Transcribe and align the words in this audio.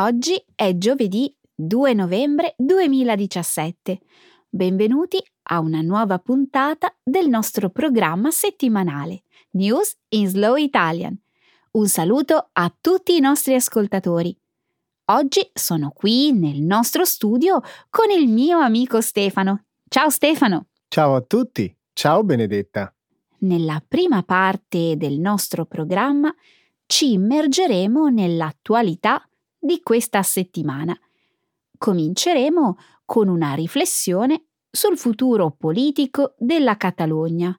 Oggi 0.00 0.40
è 0.54 0.76
giovedì 0.78 1.34
2 1.56 1.92
novembre 1.92 2.54
2017. 2.56 3.98
Benvenuti 4.48 5.20
a 5.50 5.58
una 5.58 5.80
nuova 5.80 6.20
puntata 6.20 6.94
del 7.02 7.28
nostro 7.28 7.68
programma 7.70 8.30
settimanale 8.30 9.22
News 9.52 9.96
in 10.10 10.28
Slow 10.28 10.54
Italian. 10.54 11.18
Un 11.72 11.88
saluto 11.88 12.50
a 12.52 12.72
tutti 12.80 13.16
i 13.16 13.20
nostri 13.20 13.54
ascoltatori. 13.54 14.38
Oggi 15.06 15.50
sono 15.52 15.90
qui 15.90 16.30
nel 16.30 16.60
nostro 16.60 17.04
studio 17.04 17.60
con 17.90 18.08
il 18.16 18.28
mio 18.28 18.58
amico 18.58 19.00
Stefano. 19.00 19.64
Ciao 19.88 20.10
Stefano. 20.10 20.66
Ciao 20.86 21.16
a 21.16 21.22
tutti. 21.22 21.76
Ciao 21.92 22.22
Benedetta. 22.22 22.94
Nella 23.38 23.82
prima 23.86 24.22
parte 24.22 24.96
del 24.96 25.18
nostro 25.18 25.64
programma 25.64 26.32
ci 26.86 27.14
immergeremo 27.14 28.06
nell'attualità 28.10 29.27
di 29.58 29.80
questa 29.82 30.22
settimana. 30.22 30.98
Cominceremo 31.76 32.76
con 33.04 33.28
una 33.28 33.54
riflessione 33.54 34.44
sul 34.70 34.98
futuro 34.98 35.50
politico 35.50 36.34
della 36.38 36.76
Catalogna, 36.76 37.58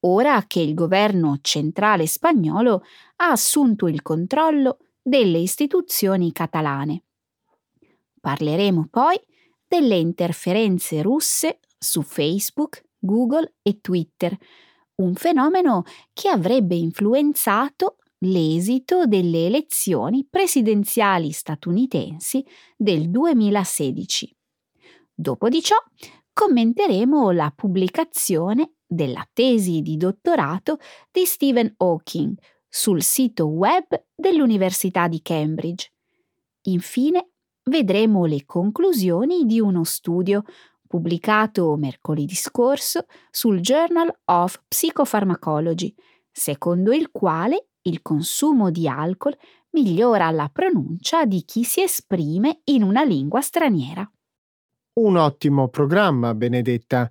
ora 0.00 0.44
che 0.46 0.60
il 0.60 0.74
governo 0.74 1.38
centrale 1.40 2.06
spagnolo 2.06 2.82
ha 3.16 3.30
assunto 3.30 3.86
il 3.88 4.02
controllo 4.02 4.78
delle 5.02 5.38
istituzioni 5.38 6.32
catalane. 6.32 7.04
Parleremo 8.20 8.88
poi 8.90 9.18
delle 9.66 9.96
interferenze 9.96 11.02
russe 11.02 11.60
su 11.78 12.02
Facebook, 12.02 12.82
Google 12.98 13.54
e 13.62 13.80
Twitter, 13.80 14.36
un 14.96 15.14
fenomeno 15.14 15.84
che 16.12 16.28
avrebbe 16.28 16.74
influenzato 16.74 17.96
l'esito 18.20 19.06
delle 19.06 19.46
elezioni 19.46 20.26
presidenziali 20.28 21.30
statunitensi 21.30 22.44
del 22.76 23.10
2016. 23.10 24.36
Dopo 25.14 25.48
di 25.48 25.62
ciò 25.62 25.76
commenteremo 26.32 27.30
la 27.30 27.52
pubblicazione 27.54 28.74
della 28.86 29.26
tesi 29.32 29.80
di 29.82 29.96
dottorato 29.96 30.78
di 31.10 31.24
Stephen 31.24 31.72
Hawking 31.76 32.36
sul 32.68 33.02
sito 33.02 33.46
web 33.46 33.84
dell'Università 34.14 35.08
di 35.08 35.20
Cambridge. 35.22 35.92
Infine 36.62 37.30
vedremo 37.64 38.26
le 38.26 38.44
conclusioni 38.44 39.44
di 39.44 39.60
uno 39.60 39.84
studio 39.84 40.42
pubblicato 40.86 41.76
mercoledì 41.76 42.34
scorso 42.34 43.06
sul 43.30 43.60
Journal 43.60 44.12
of 44.24 44.62
Psychopharmacology, 44.66 45.94
secondo 46.30 46.92
il 46.92 47.10
quale 47.10 47.69
il 47.82 48.02
consumo 48.02 48.70
di 48.70 48.88
alcol 48.88 49.36
migliora 49.70 50.30
la 50.30 50.50
pronuncia 50.52 51.24
di 51.24 51.44
chi 51.44 51.64
si 51.64 51.82
esprime 51.82 52.60
in 52.64 52.82
una 52.82 53.04
lingua 53.04 53.40
straniera. 53.40 54.08
Un 55.00 55.16
ottimo 55.16 55.68
programma, 55.68 56.34
Benedetta. 56.34 57.10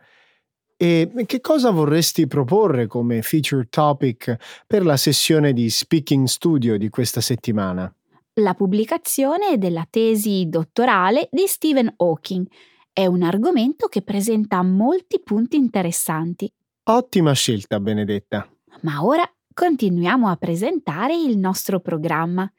E 0.75 1.11
che 1.25 1.41
cosa 1.41 1.71
vorresti 1.71 2.27
proporre 2.27 2.87
come 2.87 3.21
feature 3.21 3.67
topic 3.69 4.63
per 4.65 4.85
la 4.85 4.95
sessione 4.95 5.51
di 5.51 5.69
Speaking 5.69 6.25
Studio 6.25 6.77
di 6.77 6.89
questa 6.89 7.19
settimana? 7.19 7.93
La 8.35 8.53
pubblicazione 8.53 9.57
della 9.57 9.85
tesi 9.89 10.47
dottorale 10.47 11.27
di 11.31 11.47
Stephen 11.47 11.93
Hawking 11.97 12.47
è 12.93 13.05
un 13.05 13.23
argomento 13.23 13.87
che 13.87 14.01
presenta 14.01 14.61
molti 14.61 15.21
punti 15.21 15.57
interessanti. 15.57 16.49
Ottima 16.83 17.33
scelta, 17.33 17.79
Benedetta. 17.79 18.49
Ma 18.81 19.03
ora 19.03 19.29
continuiamo 19.59 20.29
a 20.29 20.37
presentare 20.37 21.13
il 21.13 21.37
nostro 21.37 21.81
programma. 21.81 22.49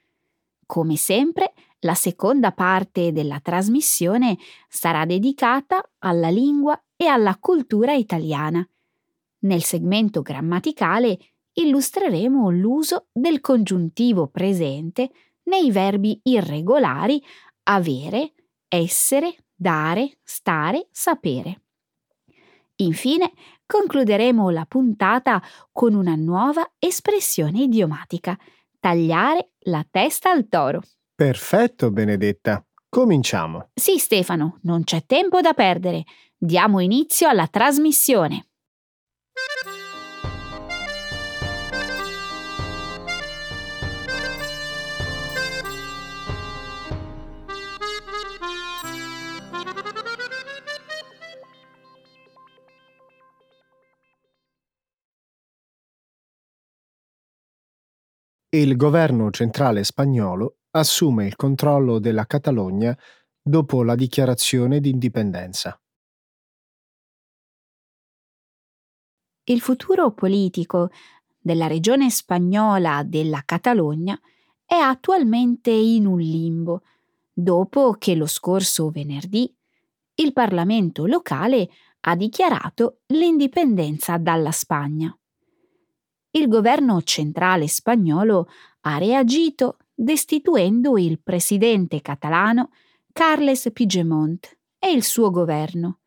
Come 0.66 0.96
sempre, 0.96 1.54
la 1.78 1.94
seconda 1.94 2.52
parte 2.52 3.10
della 3.10 3.40
trasmissione 3.40 4.36
sarà 4.68 5.06
dedicata 5.06 5.82
alla 6.00 6.28
lingua 6.28 6.78
e 6.96 7.06
alla 7.06 7.38
cultura 7.38 7.94
italiana. 7.94 8.62
Nel 9.38 9.62
segmento 9.62 10.20
grammaticale 10.20 11.18
illustreremo 11.54 12.50
l'uso 12.50 13.06
del 13.12 13.40
congiuntivo 13.40 14.26
presente 14.26 15.10
nei 15.44 15.70
verbi 15.70 16.20
irregolari 16.24 17.24
avere, 17.62 18.34
essere, 18.68 19.36
dare, 19.54 20.18
stare, 20.22 20.88
sapere. 20.90 21.62
Infine, 22.76 23.32
concluderemo 23.70 24.50
la 24.50 24.66
puntata 24.66 25.40
con 25.70 25.94
una 25.94 26.16
nuova 26.16 26.72
espressione 26.76 27.60
idiomatica, 27.60 28.36
tagliare 28.80 29.52
la 29.66 29.86
testa 29.88 30.32
al 30.32 30.48
toro. 30.48 30.82
Perfetto, 31.14 31.92
Benedetta. 31.92 32.64
Cominciamo. 32.88 33.70
Sì, 33.74 33.98
Stefano, 33.98 34.58
non 34.62 34.82
c'è 34.82 35.04
tempo 35.06 35.40
da 35.40 35.52
perdere. 35.52 36.02
Diamo 36.36 36.80
inizio 36.80 37.28
alla 37.28 37.46
trasmissione. 37.46 38.46
Il 58.52 58.74
governo 58.74 59.30
centrale 59.30 59.84
spagnolo 59.84 60.56
assume 60.70 61.24
il 61.24 61.36
controllo 61.36 62.00
della 62.00 62.26
Catalogna 62.26 62.98
dopo 63.40 63.84
la 63.84 63.94
dichiarazione 63.94 64.80
di 64.80 64.90
indipendenza. 64.90 65.80
Il 69.44 69.60
futuro 69.60 70.10
politico 70.14 70.90
della 71.38 71.68
regione 71.68 72.10
spagnola 72.10 73.04
della 73.04 73.42
Catalogna 73.44 74.20
è 74.64 74.74
attualmente 74.74 75.70
in 75.70 76.06
un 76.06 76.18
limbo, 76.18 76.82
dopo 77.32 77.92
che 77.98 78.16
lo 78.16 78.26
scorso 78.26 78.90
venerdì 78.90 79.56
il 80.16 80.32
Parlamento 80.32 81.06
locale 81.06 81.68
ha 82.00 82.16
dichiarato 82.16 83.02
l'indipendenza 83.06 84.18
dalla 84.18 84.50
Spagna 84.50 85.16
il 86.32 86.48
governo 86.48 87.02
centrale 87.02 87.66
spagnolo 87.66 88.48
ha 88.82 88.98
reagito 88.98 89.78
destituendo 89.94 90.96
il 90.96 91.20
presidente 91.20 92.00
catalano 92.00 92.70
Carles 93.12 93.70
Puigdemont 93.72 94.58
e 94.78 94.92
il 94.92 95.02
suo 95.02 95.30
governo 95.30 96.00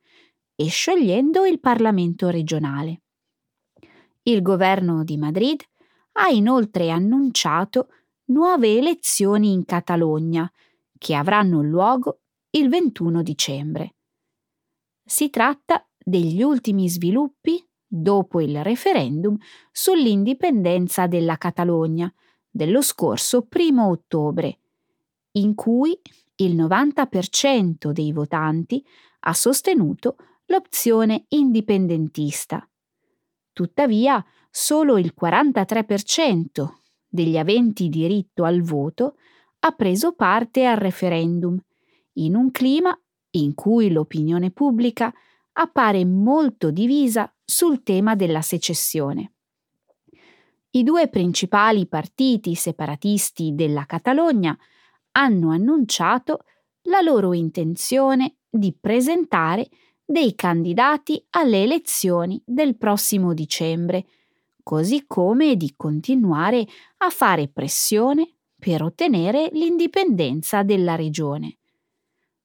e 0.56 0.68
sciogliendo 0.68 1.46
il 1.46 1.60
Parlamento 1.60 2.30
regionale. 2.30 3.02
Il 4.24 4.42
governo 4.42 5.04
di 5.04 5.18
Madrid 5.18 5.62
ha 6.14 6.30
inoltre 6.30 6.90
annunciato 6.90 7.90
nuove 8.26 8.78
elezioni 8.78 9.52
in 9.52 9.66
Catalogna 9.66 10.50
che 10.98 11.14
avranno 11.14 11.62
luogo 11.62 12.22
il 12.52 12.70
21 12.70 13.22
dicembre. 13.22 13.96
Si 15.04 15.30
tratta 15.30 15.86
degli 15.98 16.42
ultimi 16.42 16.88
sviluppi 16.88 17.64
dopo 17.96 18.42
il 18.42 18.64
referendum 18.64 19.38
sull'indipendenza 19.72 21.06
della 21.06 21.38
Catalogna 21.38 22.12
dello 22.50 22.82
scorso 22.82 23.44
primo 23.44 23.88
ottobre, 23.90 24.58
in 25.34 25.54
cui 25.54 25.96
il 26.38 26.56
90% 26.56 27.92
dei 27.92 28.12
votanti 28.12 28.84
ha 29.22 29.34
sostenuto 29.34 30.16
l'opzione 30.46 31.26
indipendentista. 31.30 32.68
Tuttavia, 33.52 34.24
solo 34.50 34.98
il 34.98 35.14
43% 35.20 36.68
degli 37.08 37.38
aventi 37.38 37.90
diritto 37.90 38.44
al 38.44 38.62
voto 38.62 39.18
ha 39.60 39.72
preso 39.72 40.14
parte 40.14 40.66
al 40.66 40.78
referendum, 40.78 41.60
in 42.14 42.36
un 42.36 42.50
clima 42.50 43.00
in 43.36 43.54
cui 43.54 43.92
l'opinione 43.92 44.50
pubblica 44.50 45.14
appare 45.54 46.06
molto 46.06 46.72
divisa 46.72 47.32
sul 47.44 47.84
tema 47.84 48.16
della 48.16 48.42
secessione. 48.42 49.34
I 50.72 50.84
due 50.84 51.08
principali 51.08 51.88
partiti 51.88 52.56
separatisti 52.56 53.54
della 53.54 53.86
Catalogna 53.86 54.58
hanno 55.12 55.52
annunciato 55.52 56.46
la 56.84 57.02
loro 57.02 57.34
intenzione 57.34 58.38
di 58.50 58.76
presentare 58.80 59.70
dei 60.04 60.36
candidati 60.36 61.24
alle 61.32 61.64
elezioni 61.64 62.42
del 62.44 62.76
prossimo 62.78 63.34
dicembre, 63.34 64.06
così 64.64 65.06
come 65.06 65.56
di 65.56 65.74
continuare 65.76 66.66
a 66.98 67.10
fare 67.10 67.48
pressione 67.48 68.36
per 68.58 68.82
ottenere 68.82 69.50
l'indipendenza 69.52 70.64
della 70.64 70.96
regione. 70.96 71.58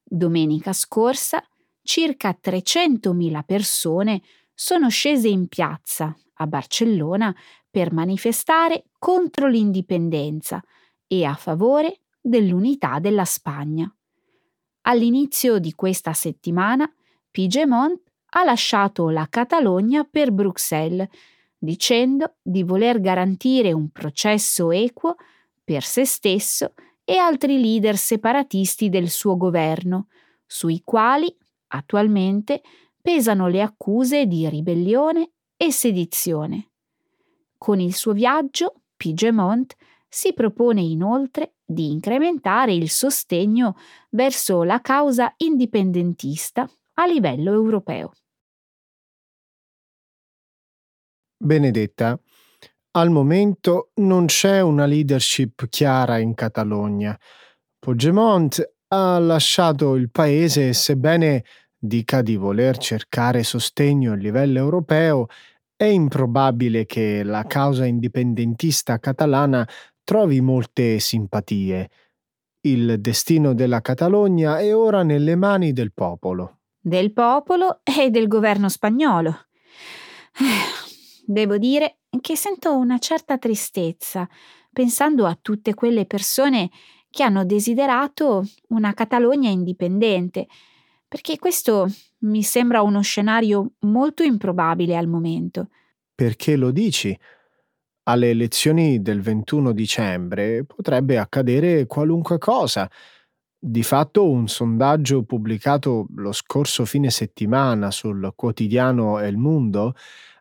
Domenica 0.04 0.72
scorsa 0.72 1.42
circa 1.88 2.38
300.000 2.38 3.44
persone 3.46 4.20
sono 4.52 4.90
scese 4.90 5.28
in 5.28 5.48
piazza 5.48 6.14
a 6.34 6.46
Barcellona 6.46 7.34
per 7.70 7.94
manifestare 7.94 8.84
contro 8.98 9.48
l'indipendenza 9.48 10.62
e 11.06 11.24
a 11.24 11.32
favore 11.32 12.02
dell'unità 12.20 12.98
della 12.98 13.24
Spagna. 13.24 13.90
All'inizio 14.82 15.58
di 15.58 15.72
questa 15.72 16.12
settimana, 16.12 16.92
Pigemont 17.30 17.98
ha 18.32 18.44
lasciato 18.44 19.08
la 19.08 19.26
Catalogna 19.30 20.04
per 20.04 20.30
Bruxelles, 20.30 21.08
dicendo 21.56 22.34
di 22.42 22.64
voler 22.64 23.00
garantire 23.00 23.72
un 23.72 23.88
processo 23.88 24.70
equo 24.72 25.16
per 25.64 25.82
se 25.82 26.04
stesso 26.04 26.74
e 27.02 27.16
altri 27.16 27.58
leader 27.58 27.96
separatisti 27.96 28.90
del 28.90 29.08
suo 29.08 29.38
governo, 29.38 30.08
sui 30.44 30.82
quali, 30.84 31.34
attualmente, 31.68 32.62
pesano 33.00 33.48
le 33.48 33.62
accuse 33.62 34.26
di 34.26 34.48
ribellione 34.48 35.30
e 35.56 35.72
sedizione. 35.72 36.70
Con 37.56 37.80
il 37.80 37.94
suo 37.94 38.12
viaggio, 38.12 38.82
Pigemont 38.96 39.74
si 40.08 40.32
propone 40.32 40.80
inoltre 40.80 41.54
di 41.64 41.90
incrementare 41.90 42.72
il 42.72 42.88
sostegno 42.88 43.76
verso 44.10 44.62
la 44.62 44.80
causa 44.80 45.34
indipendentista 45.36 46.68
a 46.94 47.06
livello 47.06 47.52
europeo. 47.52 48.12
Benedetta, 51.36 52.18
al 52.92 53.10
momento 53.10 53.90
non 53.96 54.26
c'è 54.26 54.60
una 54.60 54.86
leadership 54.86 55.68
chiara 55.68 56.18
in 56.18 56.34
Catalogna. 56.34 57.18
Puigdemont 57.78 58.76
ha 58.88 59.18
lasciato 59.18 59.94
il 59.94 60.10
paese 60.10 60.72
sebbene 60.72 61.44
dica 61.78 62.22
di 62.22 62.36
voler 62.36 62.76
cercare 62.78 63.42
sostegno 63.42 64.12
a 64.12 64.16
livello 64.16 64.58
europeo, 64.58 65.26
è 65.76 65.84
improbabile 65.84 66.86
che 66.86 67.22
la 67.22 67.44
causa 67.44 67.84
indipendentista 67.84 68.98
catalana 68.98 69.68
trovi 70.02 70.40
molte 70.40 70.98
simpatie. 70.98 71.88
Il 72.62 73.00
destino 73.00 73.54
della 73.54 73.80
Catalogna 73.80 74.58
è 74.58 74.74
ora 74.74 75.04
nelle 75.04 75.36
mani 75.36 75.72
del 75.72 75.92
popolo. 75.92 76.58
Del 76.80 77.12
popolo 77.12 77.80
e 77.84 78.10
del 78.10 78.26
governo 78.26 78.68
spagnolo. 78.68 79.46
Devo 81.24 81.58
dire 81.58 81.98
che 82.20 82.36
sento 82.36 82.76
una 82.76 82.98
certa 82.98 83.38
tristezza 83.38 84.28
pensando 84.72 85.26
a 85.26 85.38
tutte 85.40 85.74
quelle 85.74 86.06
persone 86.06 86.70
che 87.10 87.22
hanno 87.22 87.44
desiderato 87.44 88.44
una 88.68 88.92
Catalogna 88.94 89.50
indipendente, 89.50 90.46
perché 91.06 91.38
questo 91.38 91.88
mi 92.20 92.42
sembra 92.42 92.82
uno 92.82 93.00
scenario 93.00 93.72
molto 93.80 94.22
improbabile 94.22 94.96
al 94.96 95.06
momento. 95.06 95.68
Perché 96.14 96.56
lo 96.56 96.70
dici? 96.70 97.16
Alle 98.04 98.30
elezioni 98.30 99.00
del 99.00 99.20
21 99.20 99.72
dicembre 99.72 100.64
potrebbe 100.64 101.18
accadere 101.18 101.86
qualunque 101.86 102.38
cosa. 102.38 102.90
Di 103.60 103.82
fatto 103.82 104.28
un 104.28 104.48
sondaggio 104.48 105.24
pubblicato 105.24 106.06
lo 106.16 106.32
scorso 106.32 106.84
fine 106.84 107.10
settimana 107.10 107.90
sul 107.90 108.32
quotidiano 108.34 109.18
El 109.18 109.36
Mundo 109.36 109.94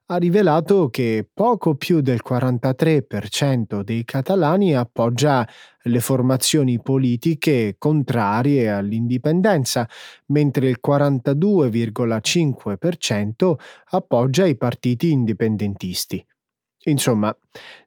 ha 0.09 0.15
rivelato 0.17 0.89
che 0.89 1.27
poco 1.33 1.75
più 1.75 2.01
del 2.01 2.21
43% 2.25 3.81
dei 3.81 4.05
catalani 4.05 4.73
appoggia 4.73 5.45
le 5.83 5.99
formazioni 5.99 6.81
politiche 6.81 7.75
contrarie 7.77 8.71
all'indipendenza, 8.71 9.85
mentre 10.27 10.69
il 10.69 10.79
42,5% 10.85 13.55
appoggia 13.91 14.45
i 14.45 14.55
partiti 14.55 15.11
indipendentisti. 15.11 16.25
Insomma, 16.85 17.35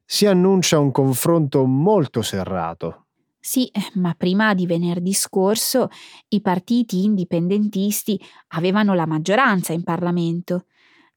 si 0.04 0.26
annuncia 0.26 0.78
un 0.78 0.90
confronto 0.90 1.64
molto 1.64 2.20
serrato. 2.20 3.06
Sì, 3.38 3.70
ma 3.94 4.12
prima 4.14 4.52
di 4.52 4.66
venerdì 4.66 5.14
scorso 5.14 5.88
i 6.28 6.42
partiti 6.42 7.04
indipendentisti 7.04 8.20
avevano 8.48 8.92
la 8.92 9.06
maggioranza 9.06 9.72
in 9.72 9.82
Parlamento. 9.82 10.66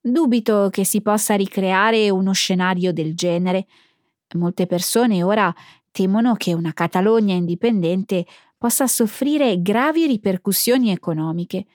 Dubito 0.06 0.68
che 0.70 0.84
si 0.84 1.02
possa 1.02 1.36
ricreare 1.36 2.10
uno 2.10 2.34
scenario 2.34 2.92
del 2.92 3.16
genere. 3.16 3.68
Molte 4.36 4.66
persone 4.66 5.24
ora 5.24 5.54
temono 5.92 6.34
che 6.34 6.54
una 6.54 6.74
Catalogna 6.74 7.34
indipendente 7.34 8.26
possa 8.58 8.86
soffrire 8.86 9.62
gravi 9.62 10.06
ripercussioni 10.06 10.92
economiche. 10.92 11.66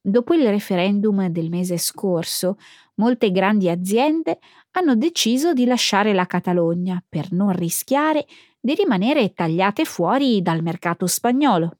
Dopo 0.00 0.34
il 0.34 0.48
referendum 0.48 1.26
del 1.26 1.48
mese 1.48 1.78
scorso, 1.78 2.58
molte 2.94 3.32
grandi 3.32 3.68
aziende 3.68 4.38
hanno 4.72 4.94
deciso 4.94 5.52
di 5.52 5.64
lasciare 5.64 6.12
la 6.14 6.26
Catalogna 6.26 7.02
per 7.08 7.32
non 7.32 7.52
rischiare 7.52 8.24
di 8.60 8.74
rimanere 8.74 9.32
tagliate 9.32 9.84
fuori 9.84 10.42
dal 10.42 10.62
mercato 10.62 11.08
spagnolo. 11.08 11.72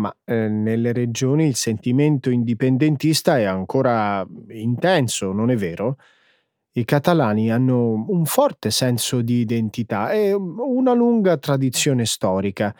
Ma 0.00 0.16
eh, 0.24 0.48
nelle 0.48 0.92
regioni 0.92 1.46
il 1.46 1.56
sentimento 1.56 2.30
indipendentista 2.30 3.38
è 3.38 3.44
ancora 3.44 4.26
intenso, 4.48 5.32
non 5.32 5.50
è 5.50 5.56
vero? 5.56 5.98
I 6.72 6.84
catalani 6.86 7.50
hanno 7.50 8.06
un 8.08 8.24
forte 8.24 8.70
senso 8.70 9.20
di 9.20 9.40
identità 9.40 10.10
e 10.12 10.32
una 10.32 10.94
lunga 10.94 11.36
tradizione 11.36 12.06
storica. 12.06 12.74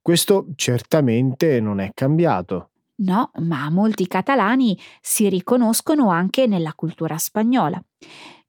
Questo 0.00 0.46
certamente 0.54 1.60
non 1.60 1.78
è 1.78 1.90
cambiato. 1.92 2.70
No, 3.02 3.30
ma 3.40 3.68
molti 3.68 4.06
catalani 4.06 4.78
si 5.02 5.28
riconoscono 5.28 6.08
anche 6.08 6.46
nella 6.46 6.72
cultura 6.72 7.18
spagnola. 7.18 7.82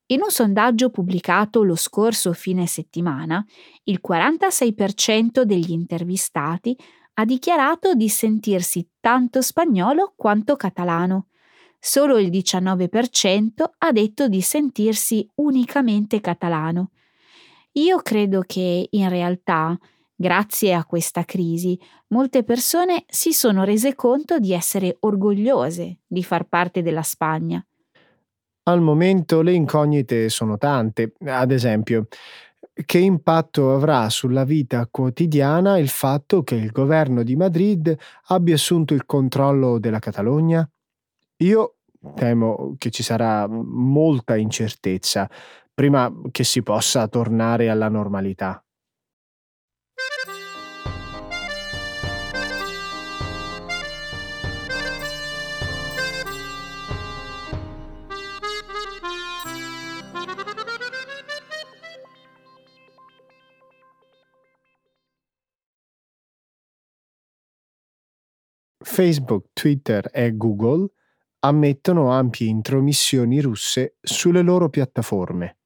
In 0.08 0.22
un 0.22 0.30
sondaggio 0.30 0.92
pubblicato 0.92 1.64
lo 1.64 1.76
scorso 1.76 2.32
fine 2.34 2.68
settimana, 2.68 3.44
il 3.86 4.00
46% 4.06 5.42
degli 5.42 5.72
intervistati 5.72 6.78
ha 7.16 7.26
dichiarato 7.26 7.94
di 7.94 8.10
sentirsi 8.10 8.88
tanto 9.00 9.42
spagnolo 9.42 10.14
quanto 10.16 10.56
catalano. 10.56 11.28
Solo 11.80 12.18
il 12.18 12.30
19% 12.30 13.64
ha 13.78 13.92
detto 13.92 14.28
di 14.28 14.42
sentirsi 14.42 15.30
unicamente 15.36 16.22
catalano. 16.22 16.92
Io 17.74 17.98
credo 17.98 18.44
che, 18.46 18.88
in 18.90 19.10
realtà, 19.10 19.78
grazie 20.16 20.74
a 20.74 20.86
questa 20.86 21.26
crisi, 21.26 21.78
molte 22.08 22.44
persone 22.44 23.04
si 23.08 23.34
sono 23.34 23.64
rese 23.64 23.96
conto 23.96 24.40
di 24.40 24.54
essere 24.54 24.98
orgogliose 25.02 26.00
di 26.08 26.24
far 26.24 26.48
parte 26.48 26.82
della 26.82 27.02
Spagna. 27.02 27.66
Al 28.66 28.80
momento 28.80 29.42
le 29.42 29.52
incognite 29.52 30.30
sono 30.30 30.58
tante. 30.58 31.14
Ad 31.26 31.52
esempio, 31.52 32.08
che 32.74 32.98
impatto 32.98 33.74
avrà 33.74 34.10
sulla 34.10 34.44
vita 34.44 34.88
quotidiana 34.90 35.78
il 35.78 35.90
fatto 35.90 36.44
che 36.44 36.56
il 36.56 36.72
governo 36.72 37.24
di 37.24 37.36
Madrid 37.36 37.96
abbia 38.28 38.56
assunto 38.56 38.94
il 38.94 39.06
controllo 39.06 39.80
della 39.80 40.00
Catalogna? 40.00 40.68
Io 41.38 41.76
temo 42.16 42.76
che 42.78 42.90
ci 42.90 43.04
sarà 43.04 43.48
molta 43.48 44.36
incertezza 44.36 45.30
prima 45.74 46.12
che 46.32 46.44
si 46.44 46.62
possa 46.62 47.08
tornare 47.08 47.70
alla 47.70 47.90
normalità. 47.90 48.64
Facebook, 68.84 69.48
Twitter 69.54 70.10
e 70.12 70.36
Google 70.36 70.92
ammettono 71.40 72.12
ampie 72.12 72.48
intromissioni 72.48 73.40
russe 73.40 73.98
sulle 74.02 74.42
loro 74.42 74.70
piattaforme. 74.70 75.58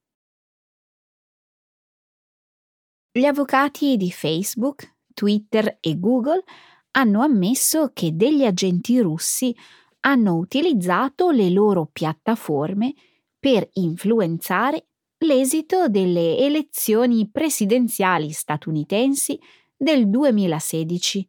Gli 3.12 3.26
avvocati 3.26 3.98
di 3.98 4.12
Facebook, 4.12 4.98
Twitter 5.14 5.78
e 5.80 6.00
Google 6.00 6.44
hanno 6.92 7.22
ammesso 7.22 7.90
che 7.92 8.16
degli 8.16 8.46
agenti 8.46 9.00
russi 9.00 9.56
hanno 10.02 10.36
utilizzato 10.36 11.32
le 11.32 11.50
loro 11.50 11.90
piattaforme 11.92 12.94
per 13.40 13.68
influenzare 13.74 14.86
l'esito 15.18 15.90
delle 15.90 16.38
elezioni 16.38 17.28
presidenziali 17.30 18.32
statunitensi 18.32 19.40
del 19.76 20.08
2016 20.08 21.28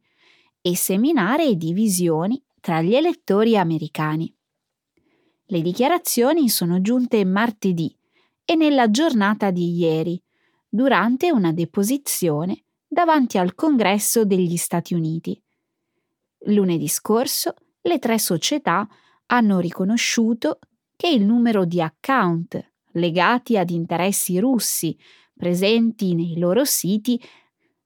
e 0.69 0.77
seminare 0.77 1.57
divisioni 1.57 2.43
tra 2.61 2.83
gli 2.83 2.95
elettori 2.95 3.57
americani. 3.57 4.31
Le 5.47 5.63
dichiarazioni 5.63 6.51
sono 6.51 6.83
giunte 6.83 7.25
martedì 7.25 7.97
e 8.45 8.55
nella 8.55 8.91
giornata 8.91 9.51
di 9.51 9.75
ieri, 9.79 10.23
durante 10.69 11.33
una 11.33 11.53
deposizione 11.53 12.65
davanti 12.87 13.39
al 13.39 13.55
Congresso 13.55 14.27
degli 14.27 14.59
Stati 14.59 14.93
Uniti. 14.93 15.43
Lunedì 16.41 16.89
scorso 16.89 17.55
le 17.81 17.99
tre 17.99 18.19
società 18.19 18.87
hanno 19.27 19.61
riconosciuto 19.61 20.59
che 20.97 21.09
il 21.09 21.25
numero 21.25 21.65
di 21.65 21.81
account 21.81 22.73
legati 22.93 23.57
ad 23.57 23.71
interessi 23.71 24.39
russi 24.39 24.95
presenti 25.35 26.15
nei 26.15 26.39
loro 26.39 26.65
siti 26.65 27.19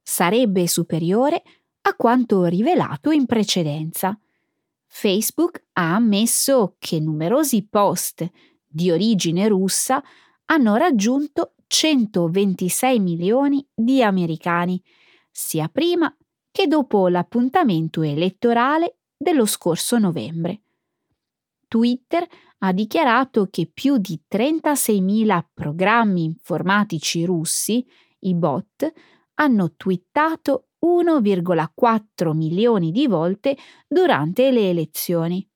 sarebbe 0.03 0.67
superiore 0.67 1.45
a 1.83 1.95
quanto 1.95 2.45
rivelato 2.45 3.11
in 3.11 3.27
precedenza. 3.27 4.19
Facebook 4.87 5.65
ha 5.73 5.95
ammesso 5.95 6.77
che 6.79 7.01
numerosi 7.01 7.67
post 7.69 8.29
di 8.67 8.91
origine 8.91 9.49
russa 9.49 10.03
hanno 10.47 10.77
raggiunto 10.77 11.55
126 11.67 13.01
milioni 13.01 13.67
di 13.75 14.03
americani, 14.03 14.83
sia 15.31 15.69
prima 15.69 16.15
che 16.51 16.67
dopo 16.67 17.09
l'appuntamento 17.09 18.03
elettorale 18.03 18.99
dello 19.17 19.47
scorso 19.47 19.99
novembre. 19.99 20.61
Twitter 21.67 22.27
ha 22.59 22.73
dichiarato 22.73 23.49
che 23.51 23.71
più 23.73 23.97
di 23.97 24.21
36.000 24.31 25.45
programmi 25.55 26.25
informatici 26.25 27.25
russi, 27.25 27.85
i 28.21 28.35
bot, 28.35 28.93
hanno 29.35 29.73
twittato 29.75 30.67
1,4 30.85 32.33
milioni 32.35 32.91
di 32.91 33.07
volte 33.07 33.57
durante 33.87 34.51
le 34.51 34.71
elezioni. 34.71 35.47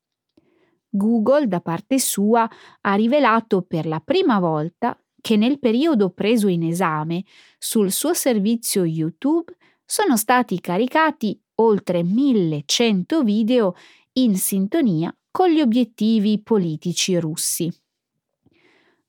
Google, 0.89 1.47
da 1.47 1.59
parte 1.59 1.99
sua, 1.99 2.49
ha 2.81 2.95
rivelato 2.95 3.61
per 3.61 3.85
la 3.85 3.99
prima 3.99 4.39
volta 4.39 4.99
che 5.19 5.35
nel 5.35 5.59
periodo 5.59 6.11
preso 6.11 6.47
in 6.47 6.63
esame 6.63 7.23
sul 7.57 7.91
suo 7.91 8.13
servizio 8.13 8.85
YouTube 8.85 9.55
sono 9.85 10.15
stati 10.15 10.59
caricati 10.59 11.39
oltre 11.55 12.03
1100 12.03 13.23
video 13.23 13.75
in 14.13 14.37
sintonia 14.37 15.15
con 15.29 15.49
gli 15.49 15.59
obiettivi 15.59 16.41
politici 16.41 17.17
russi. 17.19 17.71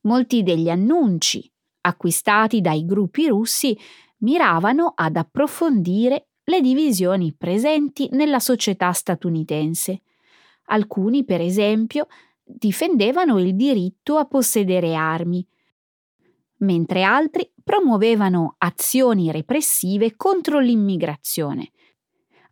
Molti 0.03 0.43
degli 0.43 0.69
annunci 0.69 1.51
acquistati 1.81 2.61
dai 2.61 2.85
gruppi 2.85 3.29
russi 3.29 3.79
miravano 4.19 4.93
ad 4.95 5.17
approfondire 5.17 6.29
le 6.45 6.61
divisioni 6.61 7.35
presenti 7.35 8.09
nella 8.13 8.39
società 8.41 8.93
statunitense. 8.93 10.03
Alcuni, 10.67 11.25
per 11.25 11.41
esempio, 11.41 12.07
difendevano 12.43 13.39
il 13.39 13.55
diritto 13.55 14.17
a 14.17 14.25
possedere 14.25 14.95
armi, 14.95 15.47
mentre 16.59 17.03
altri 17.03 17.51
promuovevano 17.63 18.55
azioni 18.59 19.31
repressive 19.31 20.17
contro 20.17 20.59
l'immigrazione. 20.59 21.71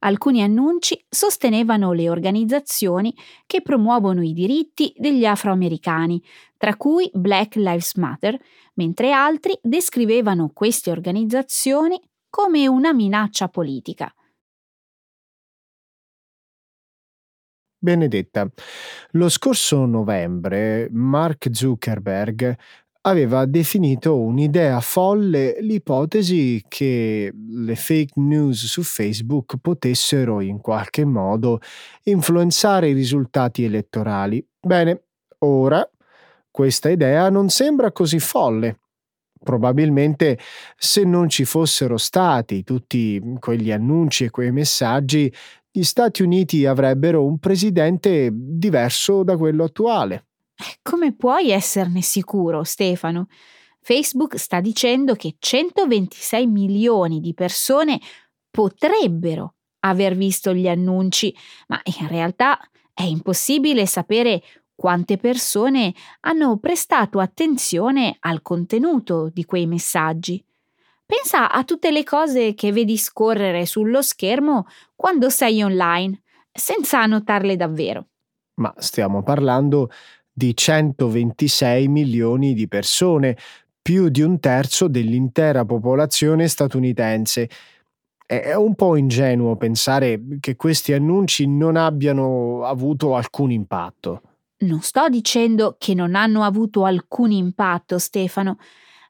Alcuni 0.01 0.43
annunci 0.43 1.03
sostenevano 1.09 1.93
le 1.93 2.11
organizzazioni 2.11 3.15
che 3.47 3.63
promuovono 3.63 4.23
i 4.23 4.33
diritti 4.33 4.93
degli 4.97 5.25
afroamericani, 5.25 6.23
tra 6.57 6.77
cui 6.77 7.11
Black 7.13 7.57
Lives 7.57 7.95
Matter, 7.95 8.39
mentre 8.75 9.13
altri 9.13 9.59
descrivevano 9.63 10.51
queste 10.53 10.91
organizzazioni 10.91 12.01
come 12.29 12.67
una 12.67 12.93
minaccia 12.93 13.49
politica. 13.49 14.13
Benedetta, 17.79 18.51
lo 19.13 19.29
scorso 19.29 19.87
novembre 19.87 20.89
Mark 20.91 21.49
Zuckerberg 21.53 22.57
aveva 23.07 23.47
definito 23.47 24.19
un'idea 24.19 24.81
folle 24.81 25.57
l'ipotesi 25.61 26.63
che 26.67 27.33
le 27.33 27.77
fake 27.77 28.13
news 28.17 28.67
su 28.67 28.83
Facebook 28.83 29.57
potessero 29.61 30.41
in 30.41 30.61
qualche 30.61 31.05
modo 31.05 31.61
influenzare 32.05 32.89
i 32.89 32.93
risultati 32.93 33.63
elettorali. 33.65 34.45
Bene, 34.61 35.05
ora 35.39 35.89
questa 36.51 36.89
idea 36.89 37.31
non 37.31 37.49
sembra 37.49 37.93
così 37.93 38.19
folle. 38.19 38.81
Probabilmente 39.41 40.39
se 40.77 41.05
non 41.05 41.29
ci 41.29 41.45
fossero 41.45 41.99
stati 41.99 42.65
tutti 42.65 43.23
quegli 43.39 43.71
annunci 43.71 44.25
e 44.25 44.31
quei 44.31 44.51
messaggi, 44.51 45.33
gli 45.71 45.85
Stati 45.85 46.23
Uniti 46.23 46.67
avrebbero 46.67 47.25
un 47.25 47.39
presidente 47.39 48.31
diverso 48.33 49.23
da 49.23 49.37
quello 49.37 49.65
attuale. 49.65 50.26
Come 50.83 51.15
puoi 51.15 51.51
esserne 51.51 52.01
sicuro, 52.01 52.65
Stefano? 52.65 53.29
Facebook 53.81 54.39
sta 54.39 54.61
dicendo 54.61 55.15
che 55.15 55.37
126 55.39 56.47
milioni 56.47 57.21
di 57.21 57.35
persone 57.35 58.01
potrebbero 58.51 59.55
aver 59.81 60.17
visto 60.17 60.53
gli 60.53 60.67
annunci, 60.67 61.35
ma 61.69 61.81
in 62.01 62.09
realtà 62.09 62.59
è 62.93 63.03
impossibile 63.03 63.87
sapere 63.87 64.43
quante 64.75 65.17
persone 65.17 65.95
hanno 66.21 66.59
prestato 66.59 67.21
attenzione 67.21 68.17
al 68.21 68.43
contenuto 68.43 69.31
di 69.33 69.45
quei 69.45 69.67
messaggi. 69.67 70.43
Pensa 71.05 71.51
a 71.51 71.63
tutte 71.63 71.91
le 71.91 72.03
cose 72.03 72.55
che 72.55 72.73
vedi 72.73 72.97
scorrere 72.97 73.65
sullo 73.65 74.03
schermo 74.03 74.67
quando 74.97 75.31
sei 75.31 75.63
online, 75.63 76.23
senza 76.53 77.07
notarle 77.07 77.57
davvero. 77.57 78.07
Ma 78.57 78.75
stiamo 78.79 79.23
parlando 79.23 79.91
di 80.39 80.55
126 80.55 81.89
milioni 81.89 82.53
di 82.53 82.69
persone, 82.69 83.39
più 83.81 84.11
di 84.11 84.21
un 84.21 84.39
terzo 84.39 84.87
dell'intera 84.87 85.65
popolazione 85.65 86.47
statunitense. 86.47 87.49
È 88.27 88.53
un 88.53 88.75
po' 88.75 88.97
ingenuo 88.97 89.57
pensare 89.57 90.21
che 90.41 90.57
questi 90.57 90.93
annunci 90.93 91.47
non 91.47 91.77
abbiano 91.77 92.67
avuto 92.67 93.15
alcun 93.15 93.51
impatto. 93.51 94.21
Non 94.59 94.83
sto 94.83 95.09
dicendo 95.09 95.77
che 95.79 95.95
non 95.95 96.15
hanno 96.15 96.43
avuto 96.43 96.85
alcun 96.85 97.31
impatto, 97.31 97.99
Stefano. 97.99 98.59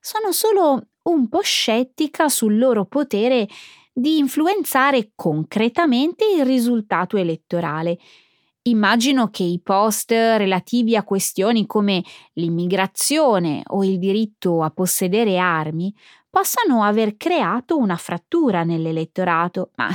Sono 0.00 0.30
solo 0.30 0.90
un 1.04 1.28
po' 1.28 1.40
scettica 1.40 2.28
sul 2.28 2.56
loro 2.56 2.84
potere 2.84 3.48
di 3.92 4.18
influenzare 4.18 5.10
concretamente 5.16 6.24
il 6.38 6.44
risultato 6.44 7.16
elettorale. 7.16 7.98
Immagino 8.66 9.28
che 9.30 9.44
i 9.44 9.60
post 9.62 10.10
relativi 10.10 10.96
a 10.96 11.04
questioni 11.04 11.66
come 11.66 12.02
l'immigrazione 12.32 13.62
o 13.68 13.84
il 13.84 13.98
diritto 13.98 14.62
a 14.62 14.70
possedere 14.70 15.38
armi 15.38 15.94
possano 16.28 16.82
aver 16.82 17.16
creato 17.16 17.76
una 17.76 17.96
frattura 17.96 18.64
nell'elettorato, 18.64 19.70
ma 19.76 19.88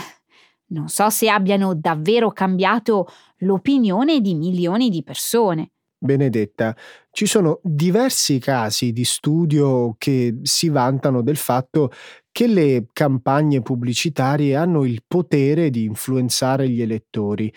non 0.68 0.88
so 0.88 1.10
se 1.10 1.30
abbiano 1.30 1.76
davvero 1.76 2.32
cambiato 2.32 3.08
l'opinione 3.40 4.22
di 4.22 4.36
milioni 4.36 4.90
di 4.90 5.04
persone. 5.04 5.72
Benedetta, 5.98 6.76
ci 7.12 7.26
sono 7.26 7.60
diversi 7.62 8.40
casi 8.40 8.94
di 8.94 9.04
studio 9.04 9.96
che 9.98 10.40
si 10.44 10.70
vantano 10.70 11.22
del 11.22 11.36
fatto 11.36 11.92
che 12.32 12.48
le 12.48 12.88
campagne 12.94 13.62
pubblicitarie 13.62 14.56
hanno 14.56 14.86
il 14.86 15.04
potere 15.06 15.70
di 15.70 15.84
influenzare 15.84 16.70
gli 16.70 16.82
elettori 16.82 17.54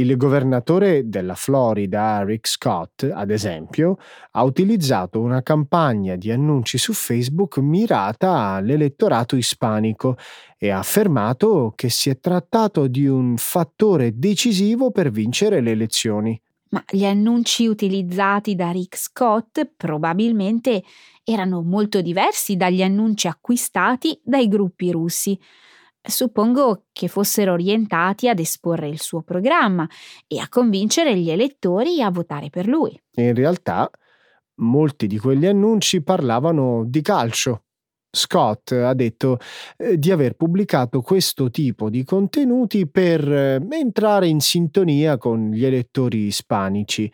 il 0.00 0.16
governatore 0.16 1.08
della 1.08 1.34
Florida, 1.34 2.22
Rick 2.24 2.48
Scott, 2.48 3.08
ad 3.12 3.30
esempio, 3.30 3.98
ha 4.32 4.42
utilizzato 4.42 5.20
una 5.20 5.42
campagna 5.42 6.16
di 6.16 6.30
annunci 6.30 6.78
su 6.78 6.92
Facebook 6.92 7.58
mirata 7.58 8.54
all'elettorato 8.54 9.36
ispanico 9.36 10.16
e 10.58 10.70
ha 10.70 10.78
affermato 10.78 11.72
che 11.76 11.88
si 11.88 12.10
è 12.10 12.18
trattato 12.18 12.86
di 12.86 13.06
un 13.06 13.36
fattore 13.36 14.18
decisivo 14.18 14.90
per 14.90 15.10
vincere 15.10 15.60
le 15.60 15.70
elezioni. 15.70 16.40
Ma 16.70 16.84
gli 16.88 17.04
annunci 17.04 17.66
utilizzati 17.66 18.54
da 18.54 18.70
Rick 18.70 18.96
Scott 18.96 19.68
probabilmente 19.76 20.82
erano 21.24 21.62
molto 21.62 22.00
diversi 22.00 22.56
dagli 22.56 22.82
annunci 22.82 23.26
acquistati 23.26 24.20
dai 24.22 24.48
gruppi 24.48 24.90
russi. 24.90 25.38
Suppongo 26.02 26.84
che 26.92 27.08
fossero 27.08 27.52
orientati 27.52 28.28
ad 28.28 28.38
esporre 28.38 28.88
il 28.88 29.00
suo 29.00 29.22
programma 29.22 29.86
e 30.26 30.38
a 30.38 30.48
convincere 30.48 31.16
gli 31.16 31.30
elettori 31.30 32.00
a 32.00 32.10
votare 32.10 32.48
per 32.48 32.66
lui. 32.66 32.98
In 33.16 33.34
realtà, 33.34 33.90
molti 34.60 35.06
di 35.06 35.18
quegli 35.18 35.46
annunci 35.46 36.02
parlavano 36.02 36.84
di 36.86 37.02
calcio. 37.02 37.64
Scott 38.12 38.72
ha 38.72 38.92
detto 38.94 39.38
eh, 39.76 39.96
di 39.96 40.10
aver 40.10 40.34
pubblicato 40.34 41.00
questo 41.00 41.48
tipo 41.48 41.88
di 41.88 42.02
contenuti 42.02 42.88
per 42.88 43.30
eh, 43.30 43.64
entrare 43.70 44.26
in 44.26 44.40
sintonia 44.40 45.16
con 45.16 45.50
gli 45.50 45.64
elettori 45.64 46.26
ispanici. 46.26 47.10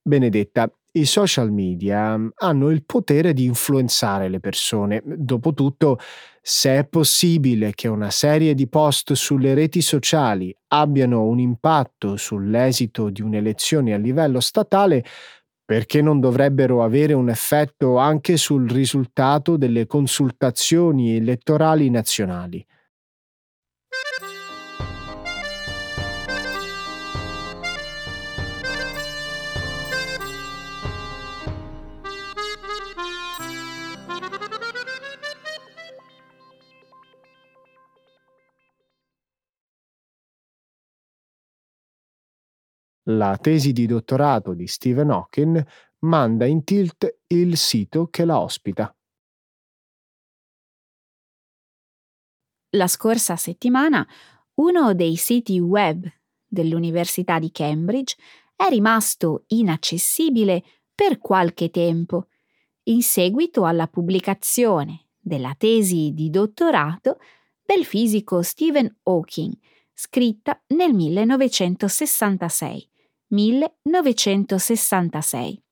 Benedetta, 0.00 0.70
i 0.98 1.04
social 1.04 1.52
media 1.52 2.16
mm, 2.16 2.28
hanno 2.36 2.70
il 2.70 2.84
potere 2.84 3.32
di 3.32 3.44
influenzare 3.44 4.28
le 4.28 4.40
persone. 4.40 5.02
Dopotutto, 5.04 5.98
se 6.42 6.78
è 6.78 6.86
possibile 6.86 7.72
che 7.74 7.88
una 7.88 8.10
serie 8.10 8.54
di 8.54 8.68
post 8.68 9.12
sulle 9.14 9.54
reti 9.54 9.80
sociali 9.80 10.54
abbiano 10.68 11.24
un 11.24 11.38
impatto 11.38 12.16
sull'esito 12.16 13.10
di 13.10 13.22
un'elezione 13.22 13.94
a 13.94 13.98
livello 13.98 14.40
statale, 14.40 15.04
perché 15.64 16.00
non 16.00 16.20
dovrebbero 16.20 16.84
avere 16.84 17.12
un 17.12 17.28
effetto 17.28 17.96
anche 17.98 18.36
sul 18.36 18.70
risultato 18.70 19.56
delle 19.56 19.86
consultazioni 19.86 21.16
elettorali 21.16 21.90
nazionali? 21.90 22.64
La 43.08 43.38
tesi 43.40 43.72
di 43.72 43.86
dottorato 43.86 44.52
di 44.52 44.66
Stephen 44.66 45.10
Hawking 45.10 45.64
manda 46.00 46.44
in 46.44 46.64
tilt 46.64 47.20
il 47.28 47.56
sito 47.56 48.08
che 48.08 48.24
la 48.24 48.40
ospita. 48.40 48.92
La 52.70 52.88
scorsa 52.88 53.36
settimana 53.36 54.04
uno 54.54 54.92
dei 54.94 55.14
siti 55.14 55.60
web 55.60 56.04
dell'Università 56.44 57.38
di 57.38 57.52
Cambridge 57.52 58.16
è 58.56 58.68
rimasto 58.70 59.44
inaccessibile 59.48 60.64
per 60.92 61.18
qualche 61.18 61.70
tempo, 61.70 62.26
in 62.84 63.02
seguito 63.02 63.66
alla 63.66 63.86
pubblicazione 63.86 65.10
della 65.20 65.54
tesi 65.56 66.10
di 66.12 66.28
dottorato 66.28 67.20
del 67.62 67.84
fisico 67.84 68.42
Stephen 68.42 68.92
Hawking, 69.04 69.56
scritta 69.92 70.60
nel 70.68 70.92
1966. 70.92 72.94
1966. 73.28 75.62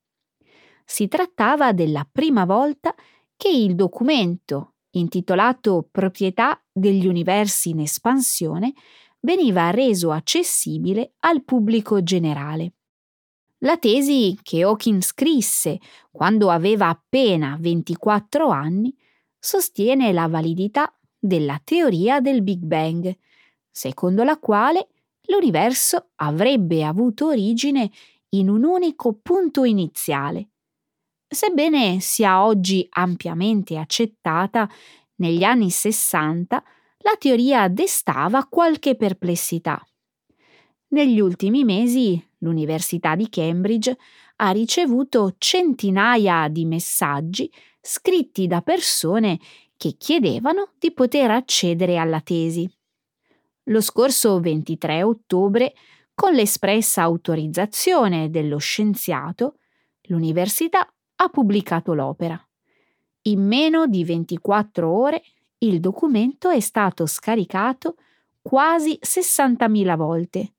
Si 0.84 1.08
trattava 1.08 1.72
della 1.72 2.06
prima 2.10 2.44
volta 2.44 2.94
che 3.36 3.48
il 3.48 3.74
documento 3.74 4.74
intitolato 4.94 5.88
Proprietà 5.90 6.60
degli 6.72 7.06
universi 7.06 7.70
in 7.70 7.80
espansione, 7.80 8.72
veniva 9.20 9.70
reso 9.70 10.10
accessibile 10.10 11.14
al 11.20 11.44
pubblico 11.44 12.02
generale. 12.02 12.74
La 13.58 13.78
tesi 13.78 14.38
che 14.42 14.62
Hawking 14.62 15.00
scrisse 15.00 15.78
quando 16.10 16.50
aveva 16.50 16.88
appena 16.88 17.56
24 17.58 18.48
anni 18.48 18.94
sostiene 19.38 20.12
la 20.12 20.28
validità 20.28 20.94
della 21.18 21.58
teoria 21.64 22.20
del 22.20 22.42
Big 22.42 22.62
Bang, 22.62 23.16
secondo 23.70 24.22
la 24.22 24.38
quale 24.38 24.88
l'universo 25.26 26.10
avrebbe 26.16 26.84
avuto 26.84 27.26
origine 27.28 27.90
in 28.30 28.48
un 28.48 28.64
unico 28.64 29.18
punto 29.22 29.64
iniziale, 29.64 30.48
Sebbene 31.34 31.98
sia 31.98 32.44
oggi 32.44 32.86
ampiamente 32.90 33.76
accettata, 33.76 34.70
negli 35.16 35.42
anni 35.42 35.68
60 35.68 36.62
la 36.98 37.16
teoria 37.18 37.68
destava 37.68 38.46
qualche 38.46 38.94
perplessità. 38.94 39.84
Negli 40.88 41.18
ultimi 41.18 41.64
mesi 41.64 42.24
l'Università 42.38 43.16
di 43.16 43.28
Cambridge 43.28 43.96
ha 44.36 44.50
ricevuto 44.50 45.34
centinaia 45.38 46.46
di 46.48 46.64
messaggi 46.66 47.50
scritti 47.80 48.46
da 48.46 48.62
persone 48.62 49.38
che 49.76 49.96
chiedevano 49.98 50.74
di 50.78 50.92
poter 50.92 51.32
accedere 51.32 51.96
alla 51.96 52.20
tesi. 52.20 52.70
Lo 53.68 53.80
scorso 53.80 54.40
23 54.40 55.02
ottobre, 55.02 55.74
con 56.12 56.34
l'espressa 56.34 57.02
autorizzazione 57.02 58.28
dello 58.28 58.58
scienziato, 58.58 59.56
l'università 60.08 60.86
ha 61.16 61.28
pubblicato 61.28 61.94
l'opera. 61.94 62.38
In 63.22 63.46
meno 63.46 63.86
di 63.86 64.04
24 64.04 64.90
ore 64.90 65.22
il 65.58 65.80
documento 65.80 66.50
è 66.50 66.60
stato 66.60 67.06
scaricato 67.06 67.96
quasi 68.42 68.98
60.000 69.00 69.96
volte. 69.96 70.54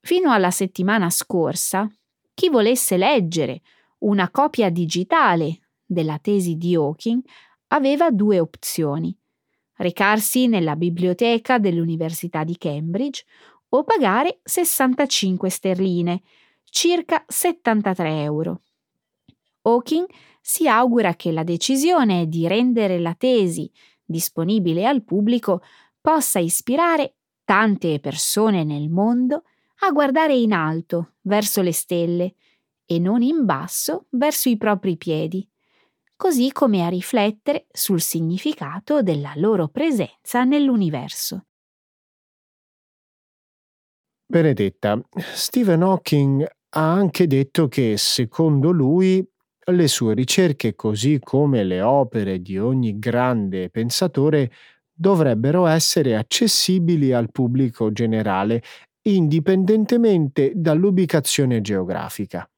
Fino 0.00 0.32
alla 0.32 0.50
settimana 0.50 1.10
scorsa, 1.10 1.88
chi 2.34 2.48
volesse 2.48 2.96
leggere 2.96 3.60
una 3.98 4.30
copia 4.30 4.68
digitale 4.68 5.60
della 5.84 6.18
tesi 6.18 6.56
di 6.56 6.74
Hawking 6.74 7.22
aveva 7.68 8.10
due 8.10 8.40
opzioni 8.40 9.16
recarsi 9.80 10.46
nella 10.46 10.76
biblioteca 10.76 11.58
dell'Università 11.58 12.44
di 12.44 12.56
Cambridge 12.56 13.24
o 13.70 13.84
pagare 13.84 14.40
65 14.42 15.48
sterline, 15.48 16.22
circa 16.64 17.24
73 17.26 18.22
euro. 18.22 18.60
Hawking 19.62 20.06
si 20.40 20.68
augura 20.68 21.14
che 21.14 21.32
la 21.32 21.44
decisione 21.44 22.28
di 22.28 22.46
rendere 22.46 22.98
la 22.98 23.14
tesi 23.14 23.70
disponibile 24.04 24.86
al 24.86 25.02
pubblico 25.02 25.62
possa 26.00 26.38
ispirare 26.38 27.16
tante 27.44 28.00
persone 28.00 28.64
nel 28.64 28.88
mondo 28.88 29.44
a 29.82 29.90
guardare 29.92 30.34
in 30.34 30.52
alto 30.52 31.14
verso 31.22 31.62
le 31.62 31.72
stelle 31.72 32.34
e 32.84 32.98
non 32.98 33.22
in 33.22 33.44
basso 33.44 34.06
verso 34.10 34.48
i 34.48 34.56
propri 34.56 34.96
piedi, 34.96 35.46
così 36.20 36.52
come 36.52 36.84
a 36.84 36.88
riflettere 36.88 37.64
sul 37.72 38.02
significato 38.02 39.00
della 39.00 39.32
loro 39.36 39.68
presenza 39.68 40.44
nell'universo. 40.44 41.46
Benedetta, 44.26 45.00
Stephen 45.32 45.80
Hawking 45.80 46.42
ha 46.42 46.92
anche 46.92 47.26
detto 47.26 47.68
che 47.68 47.94
secondo 47.96 48.70
lui 48.70 49.26
le 49.64 49.88
sue 49.88 50.12
ricerche, 50.12 50.74
così 50.74 51.18
come 51.20 51.64
le 51.64 51.80
opere 51.80 52.42
di 52.42 52.58
ogni 52.58 52.98
grande 52.98 53.70
pensatore, 53.70 54.52
dovrebbero 54.92 55.64
essere 55.64 56.16
accessibili 56.16 57.14
al 57.14 57.30
pubblico 57.30 57.92
generale, 57.92 58.62
indipendentemente 59.08 60.52
dall'ubicazione 60.54 61.62
geografica. 61.62 62.49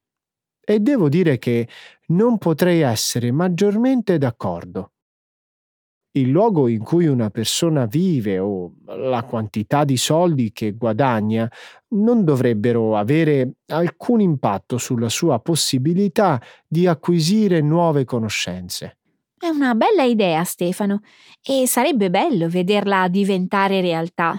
E 0.65 0.81
devo 0.81 1.09
dire 1.09 1.39
che 1.39 1.69
non 2.09 2.39
potrei 2.39 2.81
essere 2.81 3.33
maggiormente 3.33 4.19
d'accordo 4.19 4.93
il 6.13 6.29
luogo 6.29 6.69
in 6.69 6.83
cui 6.83 7.07
una 7.07 7.31
persona 7.31 7.87
vive 7.87 8.39
o 8.39 8.75
la 8.85 9.23
quantità 9.23 9.85
di 9.85 9.97
soldi 9.97 10.53
che 10.53 10.73
guadagna 10.73 11.51
non 11.89 12.25
dovrebbero 12.25 12.97
avere 12.97 13.53
alcun 13.67 14.21
impatto 14.21 14.77
sulla 14.77 15.09
sua 15.09 15.39
possibilità 15.41 16.41
di 16.67 16.87
acquisire 16.87 17.61
nuove 17.61 18.05
conoscenze. 18.05 18.99
È 19.39 19.49
una 19.49 19.75
bella 19.75 20.05
idea, 20.05 20.45
Stefano, 20.45 21.01
e 21.43 21.67
sarebbe 21.67 22.11
bello 22.11 22.49
vederla 22.49 23.09
diventare 23.09 23.81
realtà, 23.81 24.39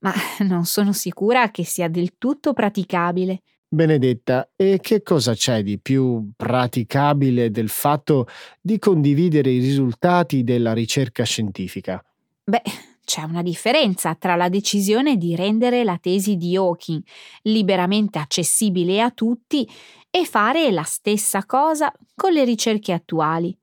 ma 0.00 0.12
non 0.46 0.64
sono 0.64 0.92
sicura 0.92 1.50
che 1.50 1.64
sia 1.64 1.88
del 1.88 2.18
tutto 2.18 2.52
praticabile. 2.52 3.40
Benedetta, 3.70 4.48
e 4.56 4.78
che 4.80 5.02
cosa 5.02 5.34
c'è 5.34 5.62
di 5.62 5.78
più 5.78 6.30
praticabile 6.34 7.50
del 7.50 7.68
fatto 7.68 8.26
di 8.62 8.78
condividere 8.78 9.50
i 9.50 9.58
risultati 9.58 10.42
della 10.42 10.72
ricerca 10.72 11.22
scientifica? 11.24 12.02
Beh, 12.44 12.62
c'è 13.04 13.22
una 13.24 13.42
differenza 13.42 14.14
tra 14.14 14.36
la 14.36 14.48
decisione 14.48 15.18
di 15.18 15.36
rendere 15.36 15.84
la 15.84 15.98
tesi 16.00 16.36
di 16.36 16.56
Hawking 16.56 17.02
liberamente 17.42 18.18
accessibile 18.18 19.02
a 19.02 19.10
tutti 19.10 19.68
e 20.10 20.24
fare 20.24 20.70
la 20.70 20.82
stessa 20.82 21.44
cosa 21.44 21.92
con 22.14 22.32
le 22.32 22.44
ricerche 22.44 22.94
attuali. 22.94 23.54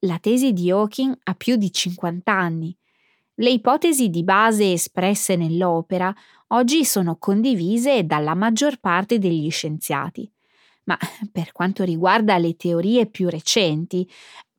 La 0.00 0.18
tesi 0.18 0.54
di 0.54 0.70
Hawking 0.70 1.14
ha 1.24 1.34
più 1.34 1.56
di 1.56 1.70
50 1.70 2.32
anni. 2.32 2.74
Le 3.36 3.50
ipotesi 3.50 4.08
di 4.08 4.24
base 4.24 4.72
espresse 4.72 5.36
nell'opera 5.36 6.14
oggi 6.52 6.84
sono 6.84 7.16
condivise 7.16 8.04
dalla 8.04 8.34
maggior 8.34 8.78
parte 8.78 9.18
degli 9.18 9.50
scienziati. 9.50 10.30
Ma 10.84 10.98
per 11.30 11.52
quanto 11.52 11.84
riguarda 11.84 12.38
le 12.38 12.56
teorie 12.56 13.06
più 13.06 13.28
recenti, 13.28 14.08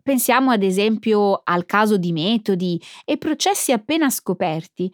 pensiamo 0.02 0.52
ad 0.52 0.64
esempio 0.64 1.42
al 1.44 1.66
caso 1.66 1.98
di 1.98 2.12
metodi 2.12 2.82
e 3.06 3.18
processi 3.18 3.72
appena 3.72 4.10
scoperti. 4.10 4.94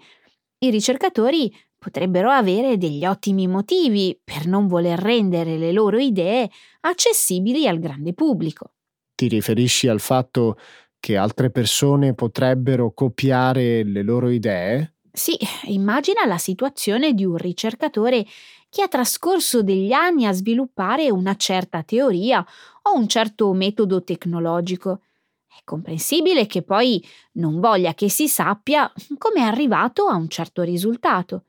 I 0.60 0.70
ricercatori 0.70 1.54
potrebbero 1.78 2.30
avere 2.30 2.78
degli 2.78 3.06
ottimi 3.06 3.48
motivi 3.48 4.20
per 4.22 4.48
non 4.48 4.68
voler 4.68 5.00
rendere 5.00 5.58
le 5.58 5.72
loro 5.72 5.98
idee 5.98 6.50
accessibili 6.82 7.68
al 7.68 7.80
grande 7.80 8.14
pubblico. 8.14 8.74
Ti 9.16 9.28
riferisci 9.28 9.88
al 9.88 10.00
fatto 10.00 10.58
che 11.00 11.16
altre 11.16 11.50
persone 11.50 12.14
potrebbero 12.14 12.92
copiare 12.92 13.84
le 13.84 14.04
loro 14.04 14.30
idee? 14.30 14.96
Sì, 15.12 15.38
immagina 15.66 16.26
la 16.26 16.38
situazione 16.38 17.14
di 17.14 17.26
un 17.26 17.38
ricercatore 17.38 18.26
che 18.70 18.84
ha 18.84 18.88
trascorso 18.88 19.64
degli 19.64 19.92
anni 19.92 20.26
a 20.26 20.32
sviluppare 20.32 21.10
una 21.10 21.36
certa 21.36 21.82
teoria 21.84 22.46
o 22.84 22.96
un 22.96 23.08
certo 23.08 23.52
metodo 23.54 24.04
tecnologico. 24.04 25.02
È 25.48 25.62
comprensibile 25.64 26.46
che 26.46 26.62
poi 26.62 27.04
non 27.34 27.60
voglia 27.60 27.94
che 27.96 28.10
si 28.10 28.28
sappia 28.28 28.92
come 29.18 29.38
è 29.42 29.44
arrivato 29.48 30.06
a 30.06 30.16
un 30.16 30.30
certo 30.30 30.62
risultato. 30.62 31.46